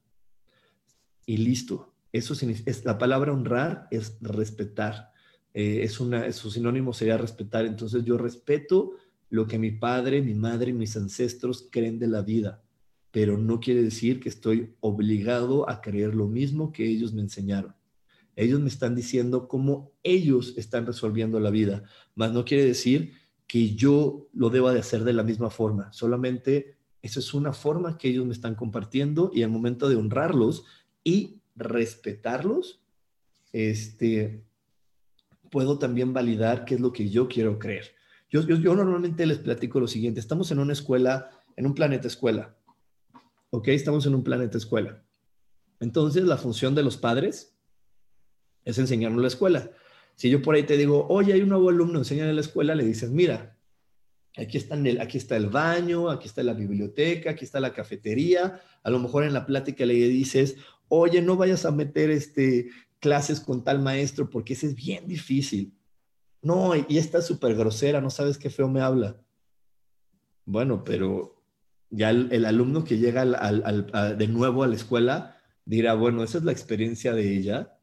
[1.25, 1.93] Y listo.
[2.11, 5.11] Eso es, la palabra honrar es respetar.
[5.53, 7.65] Eh, es una, su sinónimo sería respetar.
[7.65, 8.93] Entonces yo respeto
[9.29, 12.63] lo que mi padre, mi madre y mis ancestros creen de la vida,
[13.11, 17.75] pero no quiere decir que estoy obligado a creer lo mismo que ellos me enseñaron.
[18.38, 21.83] Ellos me están diciendo cómo ellos están resolviendo la vida,
[22.15, 23.13] mas no quiere decir
[23.47, 27.97] que yo lo deba de hacer de la misma forma, solamente esa es una forma
[27.97, 30.65] que ellos me están compartiendo y al momento de honrarlos
[31.03, 32.81] y respetarlos,
[33.53, 34.43] este,
[35.49, 37.95] puedo también validar qué es lo que yo quiero creer.
[38.29, 38.43] Yo,
[38.75, 42.55] normalmente les platico lo siguiente, estamos en una escuela, en un planeta escuela,
[43.49, 43.69] ¿ok?
[43.69, 45.01] Estamos en un planeta escuela.
[45.79, 47.56] Entonces, la función de los padres
[48.70, 49.72] es enseñarnos la escuela.
[50.15, 52.84] Si yo por ahí te digo, oye, hay un nuevo alumno, enséñale la escuela, le
[52.84, 53.57] dices, mira,
[54.38, 58.61] Aquí está, el, aquí está el baño, aquí está la biblioteca, aquí está la cafetería.
[58.84, 60.57] A lo mejor en la plática le dices,
[60.89, 65.74] oye, no vayas a meter este, clases con tal maestro porque ese es bien difícil.
[66.43, 69.20] No, y está súper grosera, no sabes qué feo me habla.
[70.45, 71.43] Bueno, pero
[71.89, 76.51] ya el, alumno que llega de nuevo a la escuela dirá, bueno, esa es la
[76.51, 77.76] experiencia de ella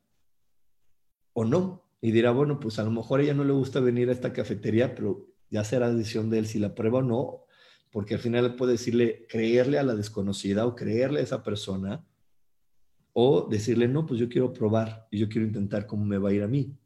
[1.34, 1.82] o no.
[2.00, 4.32] Y dirá, bueno, pues a lo mejor a ella no le gusta venir a esta
[4.32, 7.44] cafetería, pero ya será decisión de él si la prueba o no,
[7.90, 12.04] porque al final puede decirle, creerle a la desconocida o creerle a esa persona,
[13.12, 16.32] o decirle, no, pues yo quiero probar y yo quiero intentar cómo me va a
[16.32, 16.76] ir a mí.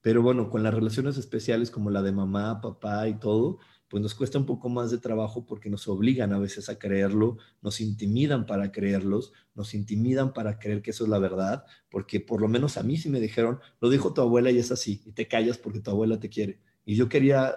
[0.00, 4.14] Pero bueno, con las relaciones especiales como la de mamá, papá y todo, pues nos
[4.14, 8.46] cuesta un poco más de trabajo porque nos obligan a veces a creerlo, nos intimidan
[8.46, 12.76] para creerlos, nos intimidan para creer que eso es la verdad, porque por lo menos
[12.76, 15.58] a mí sí me dijeron, lo dijo tu abuela y es así, y te callas
[15.58, 16.60] porque tu abuela te quiere.
[16.84, 17.56] Y yo quería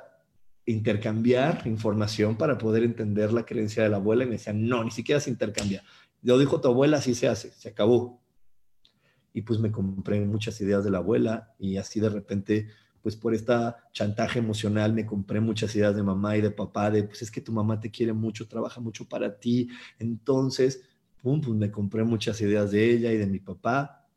[0.66, 4.92] intercambiar información para poder entender la creencia de la abuela y me decían, no, ni
[4.92, 5.84] siquiera se intercambia.
[6.22, 8.22] Lo dijo tu abuela, así se hace, se acabó.
[9.34, 12.68] Y pues me compré muchas ideas de la abuela y así de repente
[13.02, 17.04] pues por esta chantaje emocional me compré muchas ideas de mamá y de papá, de
[17.04, 19.70] pues es que tu mamá te quiere mucho, trabaja mucho para ti.
[19.98, 20.82] Entonces,
[21.22, 24.08] pum, pues me compré muchas ideas de ella y de mi papá,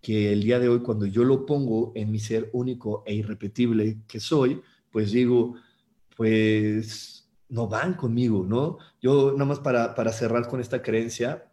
[0.00, 4.02] que el día de hoy cuando yo lo pongo en mi ser único e irrepetible
[4.06, 4.60] que soy,
[4.90, 5.54] pues digo,
[6.16, 8.78] pues no van conmigo, ¿no?
[9.00, 11.50] Yo nada más para, para cerrar con esta creencia,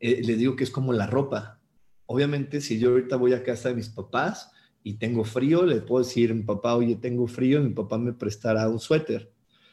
[0.00, 1.60] eh, le digo que es como la ropa.
[2.06, 4.50] Obviamente, si yo ahorita voy a casa de mis papás,
[4.84, 7.98] y tengo frío, le puedo decir a mi papá, oye, tengo frío, y mi papá
[7.98, 9.30] me prestará un suéter.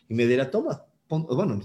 [0.07, 1.61] Y me dirá, toma, bueno,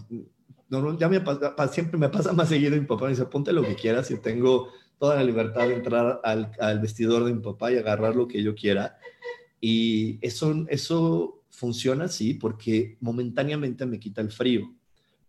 [0.69, 3.63] no, ya me pasa, siempre me pasa más seguido mi papá me dice, ponte lo
[3.63, 4.69] que quieras y tengo
[4.99, 8.43] toda la libertad de entrar al, al, vestidor de mi papá y agarrar lo que
[8.43, 8.99] yo quiera.
[9.61, 14.75] Y eso, eso funciona así porque momentáneamente me quita el frío.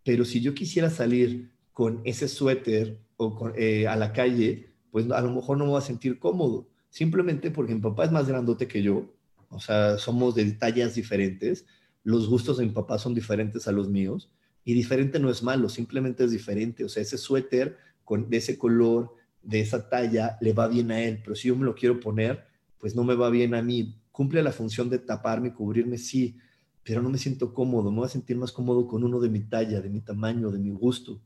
[0.04, 5.22] Pero si yo quisiera salir con ese suéter o eh, a la calle, pues a
[5.22, 8.70] lo mejor no me voy a sentir cómodo simplemente porque mi papá es más grandote
[8.70, 9.14] que yo,
[9.50, 11.66] o sea, somos de tallas diferentes,
[12.06, 14.32] los gustos de mi papá son diferentes a los míos,
[14.64, 17.76] y diferente no es malo, simplemente es diferente, o sea, ese suéter
[18.06, 21.58] con, de ese color, de esa talla, le va bien a él, pero si yo
[21.58, 22.46] me lo quiero poner,
[22.78, 24.00] pues no me va bien a mí.
[24.14, 26.38] Cumple la función de taparme, cubrirme, sí,
[26.82, 29.42] pero no me siento cómodo, me voy a sentir más cómodo con uno de mi
[29.42, 31.22] talla, de mi tamaño, de mi gusto.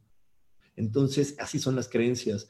[0.76, 2.49] Entonces, así son las creencias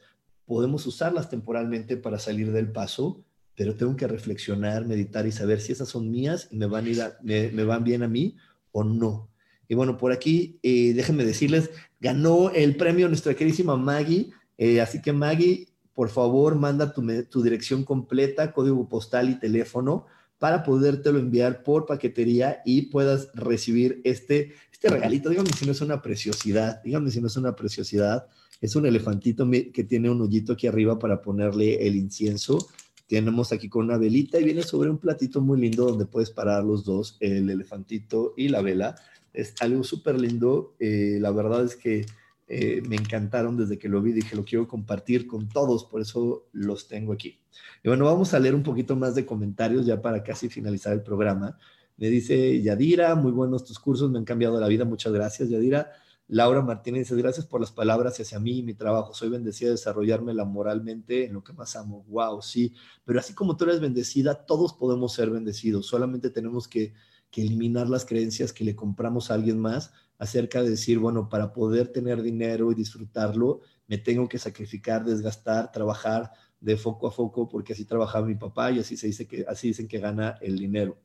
[0.50, 3.22] podemos usarlas temporalmente para salir del paso,
[3.54, 7.00] pero tengo que reflexionar, meditar y saber si esas son mías y me van, ir
[7.22, 8.36] me, van bien a mí
[8.72, 9.30] o no.
[9.68, 11.70] Y bueno, por aquí, eh, déjenme decirles,
[12.00, 14.32] ganó el premio nuestra queridísima Maggie.
[14.58, 20.06] Eh, así que Maggie, por favor, manda tu, tu, dirección completa, código postal y teléfono
[20.40, 25.28] para podértelo enviar por paquetería y puedas recibir este, este regalito.
[25.28, 28.26] Dígame si no es una preciosidad, dígame si no es una preciosidad.
[28.60, 32.68] Es un elefantito que tiene un hoyito aquí arriba para ponerle el incienso.
[33.08, 36.62] Tenemos aquí con una velita y viene sobre un platito muy lindo donde puedes parar
[36.62, 38.96] los dos, el elefantito y la vela.
[39.32, 40.74] Es algo súper lindo.
[40.78, 42.04] Eh, la verdad es que
[42.46, 44.12] eh, me encantaron desde que lo vi.
[44.12, 47.38] Dije, lo quiero compartir con todos, por eso los tengo aquí.
[47.82, 51.02] Y bueno, vamos a leer un poquito más de comentarios ya para casi finalizar el
[51.02, 51.56] programa.
[51.96, 54.84] Me dice Yadira, muy buenos tus cursos, me han cambiado la vida.
[54.84, 55.90] Muchas gracias, Yadira.
[56.32, 59.12] Laura Martínez dice, gracias por las palabras hacia mí y mi trabajo.
[59.12, 62.04] Soy bendecida de desarrollarme moralmente en lo que más amo.
[62.06, 62.72] Wow, sí.
[63.04, 65.86] Pero así como tú eres bendecida, todos podemos ser bendecidos.
[65.86, 66.94] Solamente tenemos que,
[67.32, 71.52] que eliminar las creencias que le compramos a alguien más acerca de decir, bueno, para
[71.52, 77.48] poder tener dinero y disfrutarlo, me tengo que sacrificar, desgastar, trabajar de foco a foco,
[77.48, 80.56] porque así trabajaba mi papá y así se dice que, así dicen que gana el
[80.56, 80.96] dinero.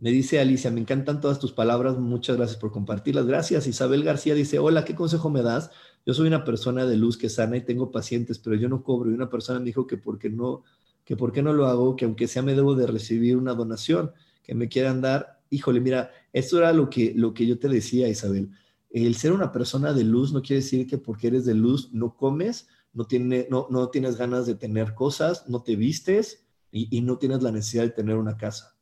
[0.00, 3.26] Me dice Alicia, me encantan todas tus palabras, muchas gracias por compartirlas.
[3.26, 3.66] Gracias.
[3.66, 5.72] Isabel García dice, hola, ¿qué consejo me das?
[6.06, 9.10] Yo soy una persona de luz que sana y tengo pacientes, pero yo no cobro.
[9.10, 10.62] Y una persona me dijo que por qué no,
[11.04, 14.12] que por qué no lo hago, que aunque sea me debo de recibir una donación,
[14.44, 15.40] que me quieran dar.
[15.50, 18.50] Híjole, mira, esto era lo que, lo que yo te decía, Isabel.
[18.90, 22.14] El ser una persona de luz no quiere decir que porque eres de luz no
[22.14, 27.18] comes, no, tiene, no, no tienes ganas de tener cosas, no te vistes y no
[27.18, 28.77] tienes la necesidad de tener una casa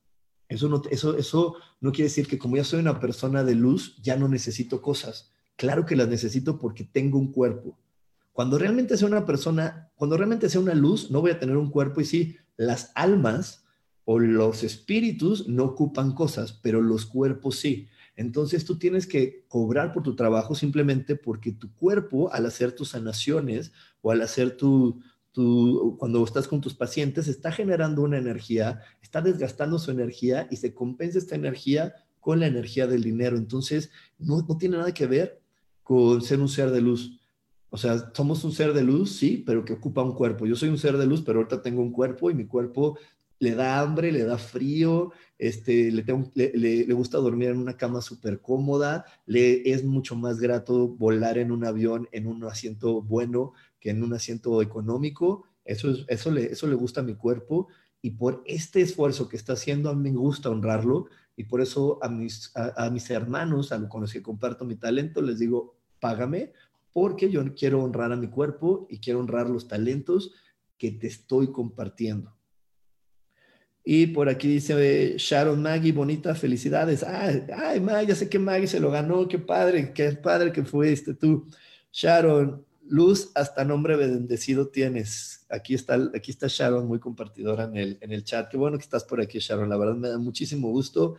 [0.49, 3.97] eso no, eso, eso no quiere decir que como ya soy una persona de luz,
[4.03, 5.33] ya no necesito cosas.
[5.57, 7.79] Claro que las necesito porque tengo un cuerpo.
[8.33, 11.71] Cuando realmente sea una persona, cuando realmente sea una luz, no voy a tener un
[11.71, 13.65] cuerpo y sí, las almas
[14.05, 17.89] o los espíritus no ocupan cosas, pero los cuerpos sí.
[18.15, 22.91] Entonces tú tienes que cobrar por tu trabajo simplemente porque tu cuerpo, al hacer tus
[22.91, 25.01] sanaciones o al hacer tu,
[25.99, 30.73] cuando estás con tus pacientes, está generando una energía, está desgastando su energía y se
[30.73, 33.37] compensa esta energía con la energía del dinero.
[33.37, 35.41] Entonces, no, no tiene nada que ver
[35.83, 37.21] con ser un ser de luz.
[37.69, 40.47] O sea, somos un ser de luz, sí, pero que ocupa un cuerpo.
[40.47, 42.97] Yo soy un ser de luz, pero ahorita tengo un cuerpo y mi cuerpo
[43.39, 48.41] le da hambre, le da frío, este, le, le, gusta dormir en una cama súper
[48.41, 53.53] cómoda, le es mucho más grato volar en un avión en un asiento bueno
[53.91, 55.45] en un asiento económico.
[55.65, 57.69] Eso, es, eso, le, eso le gusta a mi cuerpo
[58.03, 61.07] y por este esfuerzo que está haciendo, a mí me gusta honrarlo
[61.37, 64.77] y por eso a mis, a, mis hermanos, a los con los que comparto mi
[64.77, 66.53] talento, les digo, págame
[66.93, 70.33] porque yo quiero honrar a mi cuerpo y quiero honrar los talentos
[70.79, 72.35] que te estoy compartiendo.
[73.85, 77.03] Y por aquí dice Sharon Maggie, bonita, felicidades.
[77.03, 80.65] Ay, ay, Maggie, ya sé que Maggie se lo ganó, qué padre, qué padre que
[80.65, 81.47] fuiste tú.
[81.93, 85.47] Sharon, luz hasta nombre bendecido tienes.
[85.49, 88.49] Aquí está, aquí está Sharon, muy compartidora en el, en el chat.
[88.49, 89.69] Qué bueno que estás por aquí, Sharon.
[89.69, 91.17] La verdad me da muchísimo gusto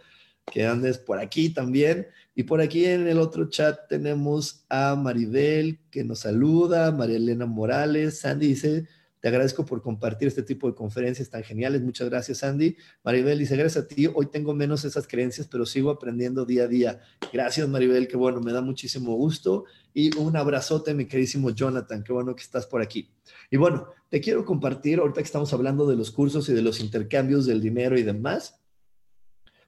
[0.52, 2.08] que andes por aquí también.
[2.36, 7.46] Y por aquí en el otro chat tenemos a Maribel que nos saluda, María Elena
[7.46, 8.88] Morales, Sandy dice,
[9.28, 11.82] te agradezco por compartir este tipo de conferencias tan geniales.
[11.82, 12.78] Muchas gracias, Andy.
[13.04, 14.08] Maribel dice, gracias a ti.
[14.08, 17.02] Hoy tengo menos esas creencias, pero sigo aprendiendo día a día.
[17.34, 18.08] Gracias, Maribel.
[18.08, 19.66] Qué bueno, me da muchísimo gusto.
[19.94, 22.06] Y un abrazote, mi queridísimo Jonathan.
[22.06, 23.10] Qué bueno que estás por aquí.
[23.52, 26.80] Y bueno, te quiero compartir, ahorita que estamos hablando de los cursos y de los
[26.80, 28.62] intercambios del dinero y demás,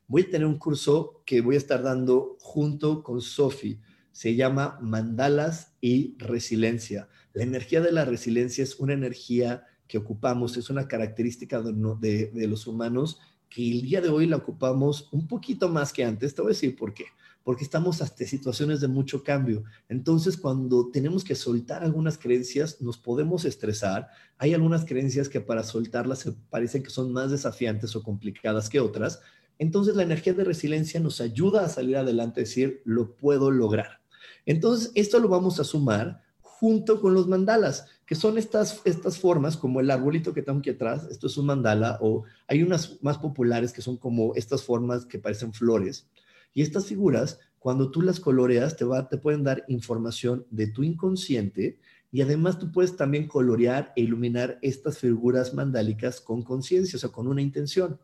[0.07, 3.78] voy a tener un curso que voy a estar dando junto con Sofi.
[4.20, 7.07] Se llama Mandalas y Resiliencia.
[7.32, 12.67] La energía de la resiliencia es una energía que ocupamos, es una característica de, los
[12.67, 16.36] humanos que el día de hoy la ocupamos un poquito más que antes.
[16.36, 17.05] Te voy a decir por qué.
[17.45, 19.63] Porque estamos hasta situaciones de mucho cambio.
[19.88, 24.09] Entonces, cuando tenemos que soltar algunas creencias, nos podemos estresar.
[24.38, 29.22] Hay algunas creencias que para soltarlas parecen que son más desafiantes o complicadas que otras.
[29.59, 33.99] Entonces, la energía de resiliencia nos ayuda a salir adelante, decir, lo puedo lograr.
[34.50, 39.56] Entonces, esto lo vamos a sumar junto con los mandalas, que son estas, estas formas,
[39.56, 43.20] como el arbolito que tengo aquí atrás, esto es un mandala, o hay unas más
[43.20, 46.08] populares que son como estas formas que parecen flores.
[46.52, 50.82] Y estas figuras, cuando tú las coloreas, te, va, te pueden dar información de tu
[50.82, 51.78] inconsciente
[52.12, 57.12] y además tú puedes también colorear e iluminar estas figuras mandálicas con conciencia, o sea,
[57.12, 58.00] con una intención.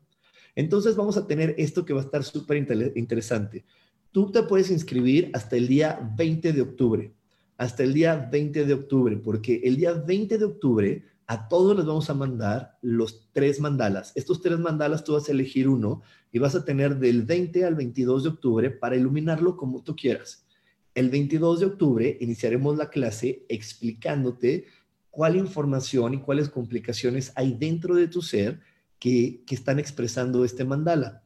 [0.54, 2.58] Entonces vamos a tener esto que va a estar súper
[2.93, 3.66] interesante.
[4.16, 7.13] Tú te puedes inscribir hasta el día 20 de octubre
[7.57, 11.86] hasta el día 20 de octubre, porque el día 20 de octubre a todos les
[11.86, 14.13] vamos a mandar los tres mandalas.
[14.16, 16.01] Estos tres mandalas tú vas a elegir uno
[16.32, 20.45] y vas a tener del 20 al 22 de octubre para iluminarlo como tú quieras.
[20.93, 24.66] El 22 de octubre iniciaremos la clase explicándote
[25.09, 28.61] cuál información y cuáles complicaciones hay dentro de tu ser
[28.97, 31.24] que, que están expresando este mandala.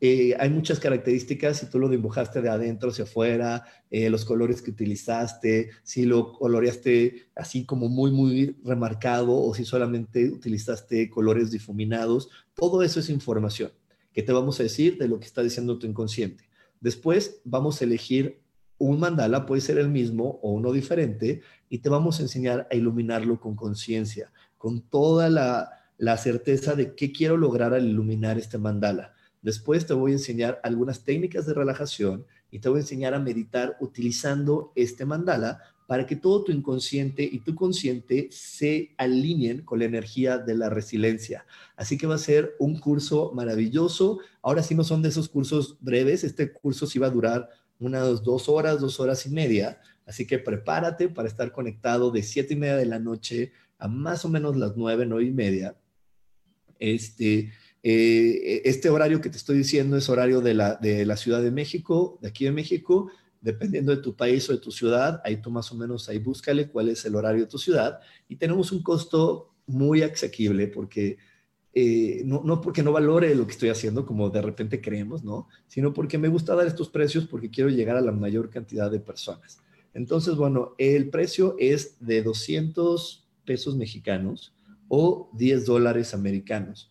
[0.00, 4.62] Eh, hay muchas características, si tú lo dibujaste de adentro hacia afuera, eh, los colores
[4.62, 11.50] que utilizaste, si lo coloreaste así como muy, muy remarcado o si solamente utilizaste colores
[11.50, 13.72] difuminados, todo eso es información
[14.12, 16.48] que te vamos a decir de lo que está diciendo tu inconsciente.
[16.80, 18.40] Después vamos a elegir
[18.78, 22.76] un mandala, puede ser el mismo o uno diferente, y te vamos a enseñar a
[22.76, 28.58] iluminarlo con conciencia, con toda la, la certeza de qué quiero lograr al iluminar este
[28.58, 33.14] mandala Después te voy a enseñar algunas técnicas de relajación y te voy a enseñar
[33.14, 39.62] a meditar utilizando este mandala para que todo tu inconsciente y tu consciente se alineen
[39.62, 41.46] con la energía de la resiliencia.
[41.76, 44.18] Así que va a ser un curso maravilloso.
[44.42, 48.22] Ahora sí no son de esos cursos breves, este curso sí va a durar unas
[48.22, 49.80] dos horas, dos horas y media.
[50.04, 54.26] Así que prepárate para estar conectado de siete y media de la noche a más
[54.26, 55.74] o menos las nueve, nueve y media.
[56.78, 57.50] Este,
[57.90, 62.28] eh, este horario que te estoy diciendo es horario de la, Ciudad de México, de
[62.28, 63.10] aquí de México,
[63.40, 66.68] dependiendo de tu país o de tu ciudad, ahí tú más o menos ahí búscale
[66.68, 71.18] cuál es el horario de tu ciudad y tenemos un costo muy asequible porque
[71.72, 75.46] eh, no, no, porque no valore lo que estoy haciendo como de repente creemos, ¿no?
[75.68, 79.00] Sino porque me gusta dar estos precios porque quiero llegar a la mayor cantidad de
[79.00, 79.60] personas.
[79.94, 84.52] Entonces, bueno, el precio es de 200 pesos mexicanos
[84.88, 86.90] o 10 dólares americanos.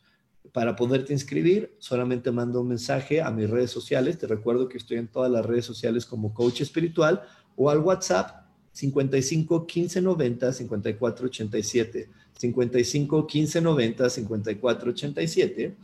[0.57, 4.17] Para poderte inscribir, solamente manda un mensaje a mis redes sociales.
[4.17, 7.21] Te recuerdo que estoy en todas las redes sociales como coach espiritual
[7.55, 12.09] o al WhatsApp 55 15 90 54 87.
[12.39, 15.75] 55 15 90 54 87.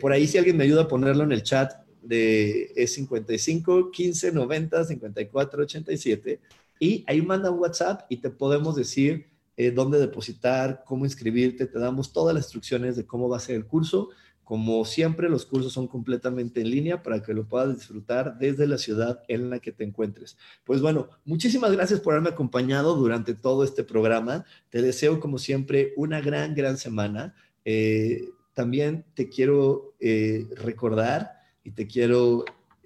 [0.00, 4.32] por ahí, si alguien me ayuda a ponerlo en el chat, de, es 55 15
[4.32, 6.40] 90 54 87.
[6.80, 9.26] Y ahí manda un WhatsApp y te podemos decir
[9.56, 13.56] eh, dónde depositar, cómo inscribirte, te damos todas las instrucciones de cómo va a ser
[13.56, 14.10] el curso.
[14.44, 18.78] Como siempre, los cursos son completamente en línea para que lo puedas disfrutar desde la
[18.78, 20.36] ciudad en la que te encuentres.
[20.62, 24.44] Pues bueno, muchísimas gracias por haberme acompañado durante todo este programa.
[24.70, 27.34] Te deseo, como siempre, una gran, gran semana.
[27.64, 31.32] Eh, también te quiero eh, recordar
[31.64, 32.44] y te quiero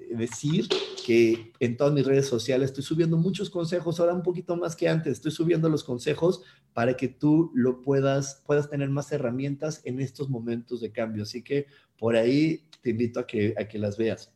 [0.09, 0.67] decir
[1.07, 4.89] que en todas mis redes sociales estoy subiendo muchos consejos, ahora un poquito más que
[4.89, 6.43] antes, estoy subiendo los consejos
[6.73, 11.25] para que tú lo puedas, puedas tener más herramientas en estos momentos de cambio.
[11.25, 11.67] Así que
[11.99, 14.33] por ahí te invito a que, a que las veas.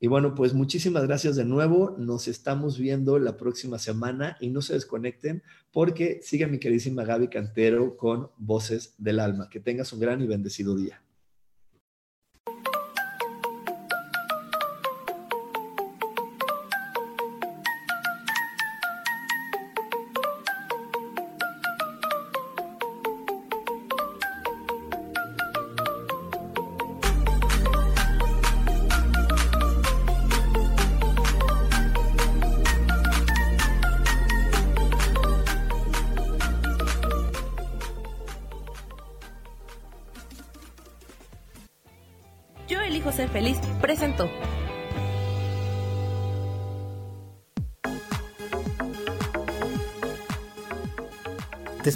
[0.00, 1.94] Y bueno, pues muchísimas gracias de nuevo.
[1.98, 5.42] Nos estamos viendo la próxima semana y no se desconecten
[5.72, 9.48] porque sigue mi queridísima Gaby Cantero con Voces del Alma.
[9.48, 11.03] Que tengas un gran y bendecido día.